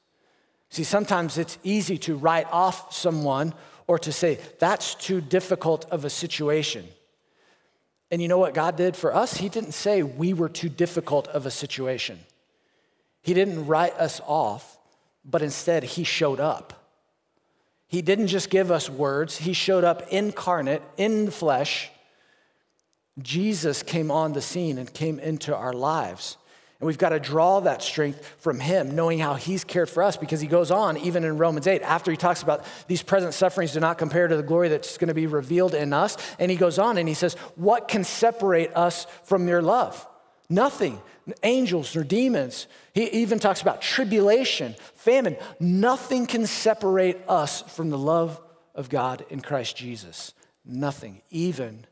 See, 0.69 0.85
sometimes 0.85 1.39
it's 1.39 1.57
easy 1.65 1.97
to 1.99 2.17
write 2.17 2.49
off 2.53 2.95
someone 2.95 3.55
or 3.87 3.99
to 4.01 4.13
say, 4.13 4.39
that's 4.59 4.95
too 4.95 5.23
difficult 5.23 5.87
of 5.91 6.05
a 6.05 6.11
situation. 6.11 6.87
And 8.11 8.21
you 8.21 8.29
know 8.29 8.39
what 8.39 8.55
God 8.55 8.77
did 8.77 8.97
for 8.97 9.15
us? 9.15 9.37
He 9.37 9.49
didn't 9.49 9.73
say 9.73 10.03
we 10.03 10.33
were 10.33 10.49
too 10.49 10.69
difficult 10.69 11.29
of 11.29 11.47
a 11.47 11.51
situation. 11.51 12.19
He 13.23 13.35
didn't 13.35 13.67
write 13.67 13.95
us 13.95 14.21
off, 14.27 14.79
but 15.25 15.43
instead, 15.43 15.85
He 15.85 16.05
showed 16.05 16.41
up. 16.41 16.73
He 17.87 18.03
didn't 18.03 18.29
just 18.29 18.51
give 18.51 18.71
us 18.71 18.89
words, 18.89 19.39
He 19.39 19.53
showed 19.53 19.85
up 19.85 20.09
incarnate, 20.09 20.83
in 20.97 21.31
flesh. 21.31 21.91
Jesus 23.21 23.83
came 23.83 24.11
on 24.11 24.33
the 24.33 24.41
scene 24.41 24.79
and 24.79 24.93
came 24.93 25.19
into 25.19 25.55
our 25.55 25.73
lives. 25.73 26.37
And 26.81 26.87
we've 26.87 26.99
got 26.99 27.11
to 27.11 27.21
draw 27.21 27.61
that 27.61 27.83
strength 27.83 28.37
from 28.39 28.59
him, 28.59 28.95
knowing 28.95 29.19
how 29.19 29.35
he's 29.35 29.65
cared 29.65 29.91
for 29.91 30.03
us, 30.03 30.17
because 30.17 30.41
he 30.41 30.47
goes 30.47 30.71
on, 30.71 30.97
even 30.97 31.25
in 31.25 31.37
Romans 31.37 31.67
8, 31.67 31.83
after 31.83 32.11
he 32.11 32.17
talks 32.17 32.43
about 32.43 32.65
these 32.89 33.03
present 33.03 33.35
sufferings 33.35 33.75
do 33.75 33.81
not 33.81 33.99
compare 33.99 34.27
to 34.27 34.37
the 34.37 34.43
glory 34.43 34.69
that's 34.69 34.97
going 34.97 35.09
to 35.09 35.15
be 35.15 35.27
revealed 35.27 35.75
in 35.75 35.93
us. 35.93 36.17
And 36.39 36.51
he 36.51 36.57
goes 36.57 36.79
on 36.79 36.97
and 36.97 37.07
he 37.07 37.15
says, 37.15 37.35
What 37.55 37.87
can 37.87 38.03
separate 38.03 38.75
us 38.75 39.07
from 39.25 39.47
your 39.47 39.61
love? 39.61 40.07
Nothing. 40.49 41.01
Angels 41.43 41.95
or 41.95 42.03
demons. 42.03 42.67
He 42.95 43.05
even 43.11 43.39
talks 43.39 43.61
about 43.61 43.83
tribulation, 43.83 44.75
famine. 44.95 45.37
Nothing 45.61 46.27
can 46.27 46.47
separate 46.47 47.19
us 47.29 47.61
from 47.63 47.91
the 47.91 47.99
love 47.99 48.41
of 48.75 48.89
God 48.89 49.25
in 49.29 49.43
Christ 49.43 49.77
Jesus. 49.77 50.33
Nothing, 50.65 51.21
even 51.31 51.87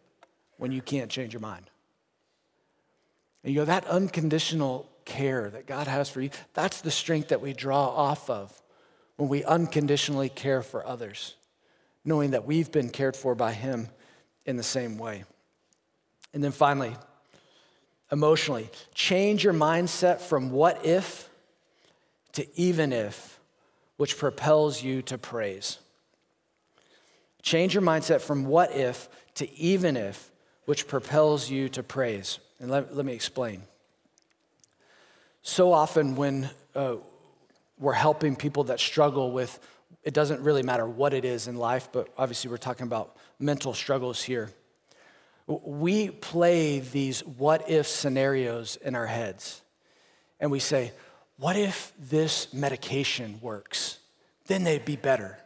when 0.57 0.73
you 0.73 0.81
can't 0.81 1.11
change 1.11 1.35
your 1.35 1.41
mind. 1.41 1.71
And 3.43 3.53
you 3.53 3.61
go, 3.61 3.65
that 3.65 3.87
unconditional 3.87 4.91
care 5.05 5.51
that 5.51 5.67
God 5.67 5.87
has 5.87 6.11
for 6.11 6.21
you, 6.21 6.31
that's 6.55 6.81
the 6.81 6.91
strength 6.91 7.29
that 7.29 7.41
we 7.41 7.53
draw 7.53 7.89
off 7.89 8.29
of 8.29 8.63
when 9.17 9.29
we 9.29 9.43
unconditionally 9.45 10.29
care 10.29 10.63
for 10.63 10.87
others, 10.87 11.35
knowing 12.05 12.31
that 12.31 12.45
we've 12.45 12.71
been 12.71 12.91
cared 12.91 13.17
for 13.17 13.35
by 13.35 13.53
Him 13.53 13.89
in 14.45 14.57
the 14.57 14.63
same 14.63 14.99
way. 14.99 15.25
And 16.33 16.45
then 16.45 16.53
finally, 16.53 16.95
emotionally, 18.13 18.71
change 18.95 19.45
your 19.45 19.55
mindset 19.55 20.21
from 20.21 20.51
what 20.51 20.85
if 20.85 21.29
to 22.33 22.47
even 22.59 22.93
if, 22.93 23.41
which 23.97 24.19
propels 24.19 24.83
you 24.83 25.03
to 25.03 25.19
praise. 25.19 25.79
Change 27.43 27.75
your 27.75 27.83
mindset 27.83 28.21
from 28.21 28.45
what 28.45 28.73
if 28.73 29.09
to 29.35 29.53
even 29.59 29.97
if, 29.97 30.31
which 30.67 30.87
propels 30.87 31.51
you 31.51 31.69
to 31.71 31.83
praise. 31.83 32.39
And 32.61 32.71
let, 32.71 32.95
let 32.95 33.07
me 33.07 33.13
explain. 33.13 33.63
So 35.43 35.73
often, 35.73 36.17
when 36.17 36.51
uh, 36.75 36.97
we're 37.79 37.93
helping 37.93 38.37
people 38.37 38.65
that 38.65 38.81
struggle 38.81 39.33
with, 39.33 39.59
it 40.03 40.13
doesn't 40.13 40.43
really 40.43 40.63
matter 40.63 40.87
what 40.87 41.15
it 41.15 41.25
is 41.25 41.47
in 41.47 41.57
life, 41.57 41.89
but 41.93 42.09
obviously, 42.19 42.51
we're 42.51 42.57
talking 42.57 42.87
about 42.87 43.17
mental 43.39 43.75
struggles 43.75 44.23
here. 44.23 44.51
We 45.47 46.11
play 46.11 46.81
these 46.81 47.21
what 47.21 47.71
if 47.71 47.87
scenarios 47.87 48.77
in 48.77 48.95
our 48.95 49.07
heads. 49.07 49.63
And 50.41 50.51
we 50.51 50.59
say, 50.59 50.93
what 51.39 51.57
if 51.57 51.93
this 51.99 52.53
medication 52.53 53.39
works? 53.41 53.99
Then 54.47 54.65
they'd 54.65 54.85
be 54.85 54.97
better. 54.97 55.39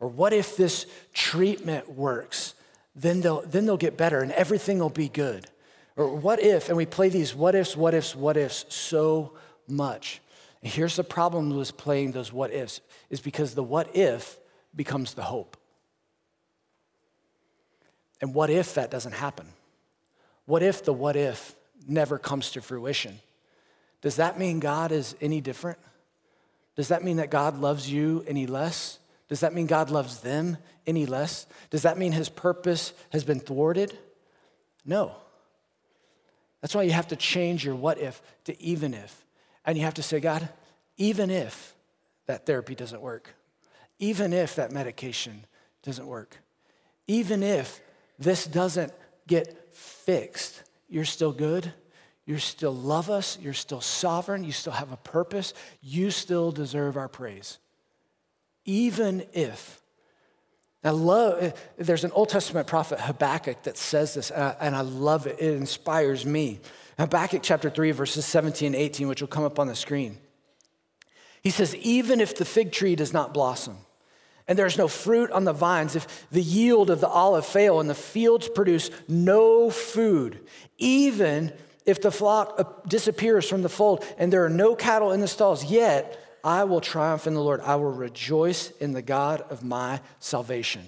Or 0.00 0.08
what 0.08 0.32
if 0.32 0.56
this 0.56 0.86
treatment 1.12 1.88
works? 1.90 2.54
Then 2.94 3.20
they'll, 3.20 3.42
then 3.42 3.64
they'll 3.64 3.76
get 3.76 3.96
better 3.96 4.20
and 4.20 4.32
everything 4.32 4.78
will 4.78 4.90
be 4.90 5.08
good 5.08 5.48
Or 5.96 6.14
what 6.16 6.40
if, 6.40 6.68
and 6.68 6.76
we 6.76 6.86
play 6.86 7.08
these 7.08 7.34
what 7.34 7.54
ifs, 7.54 7.76
what 7.76 7.94
ifs, 7.94 8.16
what 8.16 8.36
ifs 8.36 8.64
so 8.68 9.34
much. 9.68 10.20
And 10.62 10.72
here's 10.72 10.96
the 10.96 11.04
problem 11.04 11.54
with 11.56 11.76
playing 11.76 12.12
those 12.12 12.32
what 12.32 12.52
ifs, 12.52 12.80
is 13.10 13.20
because 13.20 13.54
the 13.54 13.62
what 13.62 13.94
if 13.94 14.38
becomes 14.74 15.14
the 15.14 15.22
hope. 15.22 15.56
And 18.20 18.34
what 18.34 18.50
if 18.50 18.74
that 18.74 18.90
doesn't 18.90 19.12
happen? 19.12 19.46
What 20.46 20.62
if 20.62 20.84
the 20.84 20.92
what 20.92 21.16
if 21.16 21.54
never 21.86 22.18
comes 22.18 22.50
to 22.52 22.60
fruition? 22.60 23.18
Does 24.00 24.16
that 24.16 24.38
mean 24.38 24.60
God 24.60 24.92
is 24.92 25.14
any 25.20 25.40
different? 25.40 25.78
Does 26.76 26.88
that 26.88 27.04
mean 27.04 27.18
that 27.18 27.30
God 27.30 27.58
loves 27.58 27.90
you 27.90 28.24
any 28.26 28.46
less? 28.46 28.98
Does 29.28 29.40
that 29.40 29.54
mean 29.54 29.66
God 29.66 29.90
loves 29.90 30.20
them 30.20 30.58
any 30.86 31.06
less? 31.06 31.46
Does 31.70 31.82
that 31.82 31.98
mean 31.98 32.12
his 32.12 32.28
purpose 32.28 32.92
has 33.10 33.24
been 33.24 33.40
thwarted? 33.40 33.96
No. 34.84 35.12
That's 36.64 36.74
why 36.74 36.84
you 36.84 36.92
have 36.92 37.08
to 37.08 37.16
change 37.16 37.62
your 37.62 37.74
what 37.74 37.98
if 37.98 38.22
to 38.44 38.58
even 38.58 38.94
if. 38.94 39.26
And 39.66 39.76
you 39.76 39.84
have 39.84 39.92
to 39.94 40.02
say, 40.02 40.18
God, 40.18 40.48
even 40.96 41.30
if 41.30 41.74
that 42.24 42.46
therapy 42.46 42.74
doesn't 42.74 43.02
work, 43.02 43.34
even 43.98 44.32
if 44.32 44.56
that 44.56 44.72
medication 44.72 45.44
doesn't 45.82 46.06
work, 46.06 46.38
even 47.06 47.42
if 47.42 47.82
this 48.18 48.46
doesn't 48.46 48.94
get 49.26 49.74
fixed, 49.74 50.62
you're 50.88 51.04
still 51.04 51.32
good. 51.32 51.70
You 52.24 52.38
still 52.38 52.74
love 52.74 53.10
us. 53.10 53.36
You're 53.42 53.52
still 53.52 53.82
sovereign. 53.82 54.42
You 54.42 54.52
still 54.52 54.72
have 54.72 54.90
a 54.90 54.96
purpose. 54.96 55.52
You 55.82 56.10
still 56.10 56.50
deserve 56.50 56.96
our 56.96 57.08
praise. 57.08 57.58
Even 58.64 59.26
if. 59.34 59.82
I 60.84 60.90
love, 60.90 61.58
there's 61.78 62.04
an 62.04 62.12
Old 62.12 62.28
Testament 62.28 62.66
prophet, 62.66 63.00
Habakkuk, 63.00 63.62
that 63.62 63.78
says 63.78 64.14
this, 64.14 64.30
and 64.30 64.76
I 64.76 64.82
love 64.82 65.26
it. 65.26 65.36
It 65.38 65.54
inspires 65.54 66.26
me. 66.26 66.60
Habakkuk 66.98 67.40
chapter 67.42 67.70
3, 67.70 67.90
verses 67.92 68.26
17 68.26 68.66
and 68.66 68.76
18, 68.76 69.08
which 69.08 69.20
will 69.20 69.28
come 69.28 69.44
up 69.44 69.58
on 69.58 69.66
the 69.66 69.74
screen. 69.74 70.18
He 71.42 71.50
says, 71.50 71.74
Even 71.76 72.20
if 72.20 72.36
the 72.36 72.44
fig 72.44 72.70
tree 72.70 72.96
does 72.96 73.12
not 73.12 73.32
blossom, 73.32 73.78
and 74.46 74.58
there's 74.58 74.76
no 74.76 74.88
fruit 74.88 75.30
on 75.30 75.44
the 75.44 75.52
vines, 75.54 75.96
if 75.96 76.28
the 76.30 76.42
yield 76.42 76.90
of 76.90 77.00
the 77.00 77.08
olive 77.08 77.46
fail 77.46 77.80
and 77.80 77.88
the 77.88 77.94
fields 77.94 78.48
produce 78.48 78.90
no 79.08 79.70
food, 79.70 80.40
even 80.76 81.52
if 81.86 82.00
the 82.00 82.10
flock 82.10 82.54
uh, 82.58 82.64
disappears 82.86 83.48
from 83.48 83.62
the 83.62 83.68
fold 83.68 84.04
and 84.18 84.32
there 84.32 84.44
are 84.44 84.50
no 84.50 84.74
cattle 84.74 85.12
in 85.12 85.20
the 85.20 85.28
stalls, 85.28 85.64
yet 85.64 86.18
I 86.44 86.64
will 86.64 86.82
triumph 86.82 87.26
in 87.26 87.32
the 87.32 87.42
Lord. 87.42 87.62
I 87.62 87.76
will 87.76 87.90
rejoice 87.90 88.70
in 88.72 88.92
the 88.92 89.02
God 89.02 89.40
of 89.48 89.64
my 89.64 90.00
salvation. 90.20 90.82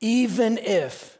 Even 0.00 0.58
if, 0.58 1.18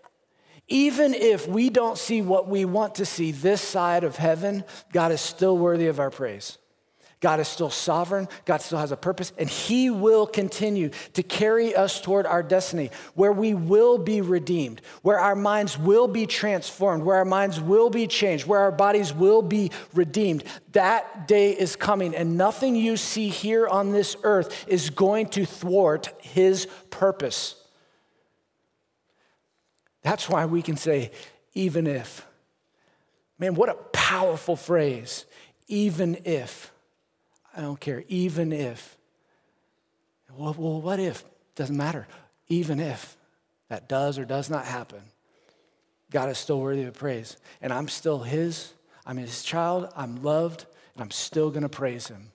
even 0.68 1.14
if 1.14 1.48
we 1.48 1.70
don't 1.70 1.96
see 1.96 2.20
what 2.20 2.48
we 2.48 2.66
want 2.66 2.96
to 2.96 3.06
see 3.06 3.32
this 3.32 3.62
side 3.62 4.04
of 4.04 4.16
heaven, 4.16 4.62
God 4.92 5.10
is 5.10 5.22
still 5.22 5.56
worthy 5.56 5.86
of 5.86 5.98
our 5.98 6.10
praise. 6.10 6.58
God 7.22 7.38
is 7.38 7.46
still 7.46 7.70
sovereign. 7.70 8.28
God 8.44 8.60
still 8.60 8.78
has 8.78 8.90
a 8.90 8.96
purpose, 8.96 9.32
and 9.38 9.48
He 9.48 9.90
will 9.90 10.26
continue 10.26 10.90
to 11.14 11.22
carry 11.22 11.72
us 11.74 12.00
toward 12.00 12.26
our 12.26 12.42
destiny 12.42 12.90
where 13.14 13.32
we 13.32 13.54
will 13.54 13.96
be 13.96 14.20
redeemed, 14.20 14.82
where 15.02 15.20
our 15.20 15.36
minds 15.36 15.78
will 15.78 16.08
be 16.08 16.26
transformed, 16.26 17.04
where 17.04 17.16
our 17.16 17.24
minds 17.24 17.60
will 17.60 17.90
be 17.90 18.08
changed, 18.08 18.44
where 18.46 18.58
our 18.58 18.72
bodies 18.72 19.14
will 19.14 19.40
be 19.40 19.70
redeemed. 19.94 20.42
That 20.72 21.28
day 21.28 21.52
is 21.52 21.76
coming, 21.76 22.16
and 22.16 22.36
nothing 22.36 22.74
you 22.74 22.96
see 22.96 23.28
here 23.28 23.68
on 23.68 23.92
this 23.92 24.16
earth 24.24 24.66
is 24.66 24.90
going 24.90 25.28
to 25.28 25.46
thwart 25.46 26.12
His 26.20 26.66
purpose. 26.90 27.54
That's 30.02 30.28
why 30.28 30.46
we 30.46 30.60
can 30.60 30.76
say, 30.76 31.12
even 31.54 31.86
if. 31.86 32.26
Man, 33.38 33.54
what 33.54 33.68
a 33.68 33.74
powerful 33.92 34.56
phrase. 34.56 35.24
Even 35.68 36.18
if. 36.24 36.71
I 37.56 37.60
don't 37.60 37.80
care, 37.80 38.04
even 38.08 38.52
if. 38.52 38.96
Well, 40.34 40.54
well, 40.56 40.80
what 40.80 40.98
if? 40.98 41.24
Doesn't 41.54 41.76
matter. 41.76 42.06
Even 42.48 42.80
if 42.80 43.16
that 43.68 43.88
does 43.88 44.18
or 44.18 44.24
does 44.24 44.48
not 44.48 44.64
happen, 44.64 45.00
God 46.10 46.30
is 46.30 46.38
still 46.38 46.60
worthy 46.60 46.84
of 46.84 46.94
praise. 46.94 47.36
And 47.60 47.72
I'm 47.72 47.88
still 47.88 48.20
His, 48.20 48.72
I'm 49.04 49.16
His 49.16 49.42
child, 49.42 49.92
I'm 49.96 50.22
loved, 50.22 50.66
and 50.94 51.02
I'm 51.02 51.10
still 51.10 51.50
going 51.50 51.62
to 51.62 51.68
praise 51.68 52.08
Him. 52.08 52.32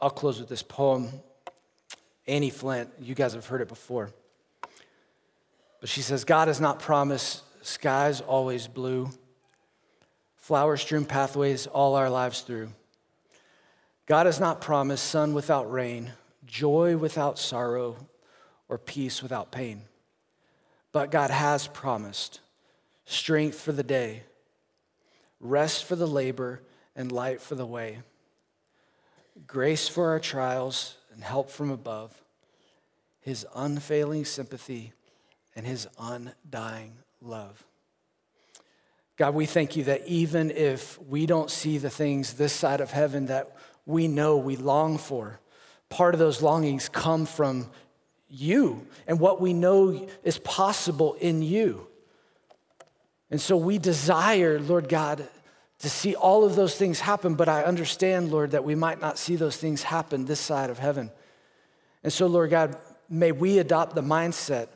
I'll 0.00 0.10
close 0.10 0.38
with 0.38 0.48
this 0.48 0.62
poem. 0.62 1.08
Annie 2.26 2.50
Flint, 2.50 2.90
you 3.00 3.14
guys 3.14 3.34
have 3.34 3.46
heard 3.46 3.60
it 3.60 3.68
before. 3.68 4.10
But 5.80 5.88
she 5.88 6.02
says, 6.02 6.24
God 6.24 6.48
has 6.48 6.60
not 6.60 6.80
promised 6.80 7.42
skies 7.66 8.20
always 8.20 8.68
blue, 8.68 9.10
flower 10.36 10.76
strewn 10.76 11.04
pathways 11.04 11.66
all 11.66 11.96
our 11.96 12.08
lives 12.08 12.42
through. 12.42 12.70
God 14.06 14.26
has 14.26 14.38
not 14.38 14.60
promised 14.60 15.04
sun 15.04 15.34
without 15.34 15.70
rain, 15.70 16.12
joy 16.44 16.96
without 16.96 17.40
sorrow, 17.40 17.96
or 18.68 18.78
peace 18.78 19.20
without 19.20 19.50
pain. 19.50 19.82
But 20.92 21.10
God 21.10 21.30
has 21.30 21.66
promised 21.66 22.40
strength 23.04 23.58
for 23.60 23.72
the 23.72 23.82
day, 23.82 24.22
rest 25.40 25.84
for 25.84 25.96
the 25.96 26.06
labor, 26.06 26.62
and 26.94 27.10
light 27.10 27.42
for 27.42 27.56
the 27.56 27.66
way, 27.66 27.98
grace 29.46 29.88
for 29.88 30.10
our 30.10 30.20
trials, 30.20 30.96
and 31.12 31.24
help 31.24 31.50
from 31.50 31.70
above, 31.70 32.22
His 33.20 33.44
unfailing 33.56 34.24
sympathy, 34.24 34.92
and 35.56 35.66
His 35.66 35.88
undying 35.98 36.98
love. 37.20 37.64
God, 39.16 39.34
we 39.34 39.46
thank 39.46 39.76
you 39.76 39.84
that 39.84 40.06
even 40.06 40.50
if 40.50 41.00
we 41.02 41.24
don't 41.24 41.50
see 41.50 41.78
the 41.78 41.90
things 41.90 42.34
this 42.34 42.52
side 42.52 42.80
of 42.80 42.90
heaven 42.90 43.26
that 43.26 43.56
we 43.86 44.08
know 44.08 44.36
we 44.36 44.56
long 44.56 44.98
for, 44.98 45.40
part 45.88 46.14
of 46.14 46.18
those 46.18 46.42
longings 46.42 46.88
come 46.88 47.24
from 47.24 47.70
you 48.28 48.86
and 49.06 49.18
what 49.18 49.40
we 49.40 49.52
know 49.52 50.06
is 50.22 50.38
possible 50.38 51.14
in 51.14 51.40
you. 51.42 51.86
And 53.30 53.40
so 53.40 53.56
we 53.56 53.78
desire, 53.78 54.60
Lord 54.60 54.88
God, 54.88 55.26
to 55.78 55.90
see 55.90 56.14
all 56.14 56.44
of 56.44 56.56
those 56.56 56.76
things 56.76 57.00
happen, 57.00 57.34
but 57.34 57.48
I 57.48 57.62
understand, 57.62 58.30
Lord, 58.30 58.52
that 58.52 58.64
we 58.64 58.74
might 58.74 59.00
not 59.00 59.18
see 59.18 59.36
those 59.36 59.56
things 59.56 59.82
happen 59.82 60.24
this 60.24 60.40
side 60.40 60.70
of 60.70 60.78
heaven. 60.78 61.10
And 62.02 62.12
so, 62.12 62.26
Lord 62.26 62.50
God, 62.50 62.76
may 63.08 63.32
we 63.32 63.58
adopt 63.58 63.94
the 63.94 64.02
mindset 64.02 64.68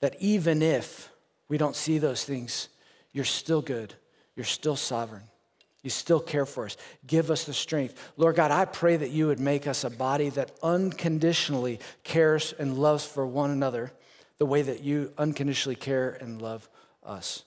that 0.00 0.16
even 0.18 0.62
if 0.62 1.09
we 1.50 1.58
don't 1.58 1.76
see 1.76 1.98
those 1.98 2.24
things, 2.24 2.68
you're 3.12 3.24
still 3.26 3.60
good. 3.60 3.92
You're 4.36 4.44
still 4.44 4.76
sovereign. 4.76 5.24
You 5.82 5.90
still 5.90 6.20
care 6.20 6.46
for 6.46 6.64
us. 6.64 6.76
Give 7.06 7.30
us 7.30 7.44
the 7.44 7.52
strength. 7.52 8.12
Lord 8.16 8.36
God, 8.36 8.50
I 8.50 8.64
pray 8.64 8.96
that 8.96 9.10
you 9.10 9.26
would 9.26 9.40
make 9.40 9.66
us 9.66 9.82
a 9.82 9.90
body 9.90 10.28
that 10.30 10.52
unconditionally 10.62 11.80
cares 12.04 12.54
and 12.58 12.78
loves 12.78 13.04
for 13.04 13.26
one 13.26 13.50
another 13.50 13.92
the 14.38 14.46
way 14.46 14.62
that 14.62 14.82
you 14.82 15.12
unconditionally 15.18 15.76
care 15.76 16.16
and 16.20 16.40
love 16.40 16.68
us. 17.04 17.44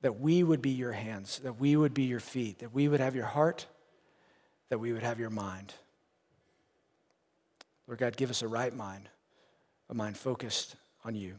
That 0.00 0.18
we 0.18 0.42
would 0.42 0.62
be 0.62 0.70
your 0.70 0.92
hands, 0.92 1.40
that 1.40 1.60
we 1.60 1.76
would 1.76 1.92
be 1.92 2.04
your 2.04 2.20
feet, 2.20 2.60
that 2.60 2.72
we 2.72 2.88
would 2.88 3.00
have 3.00 3.14
your 3.14 3.26
heart, 3.26 3.66
that 4.70 4.78
we 4.78 4.92
would 4.92 5.02
have 5.02 5.20
your 5.20 5.30
mind. 5.30 5.74
Lord 7.86 7.98
God, 7.98 8.16
give 8.16 8.30
us 8.30 8.40
a 8.40 8.48
right 8.48 8.74
mind, 8.74 9.10
a 9.90 9.94
mind 9.94 10.16
focused 10.16 10.76
on 11.04 11.14
you. 11.14 11.38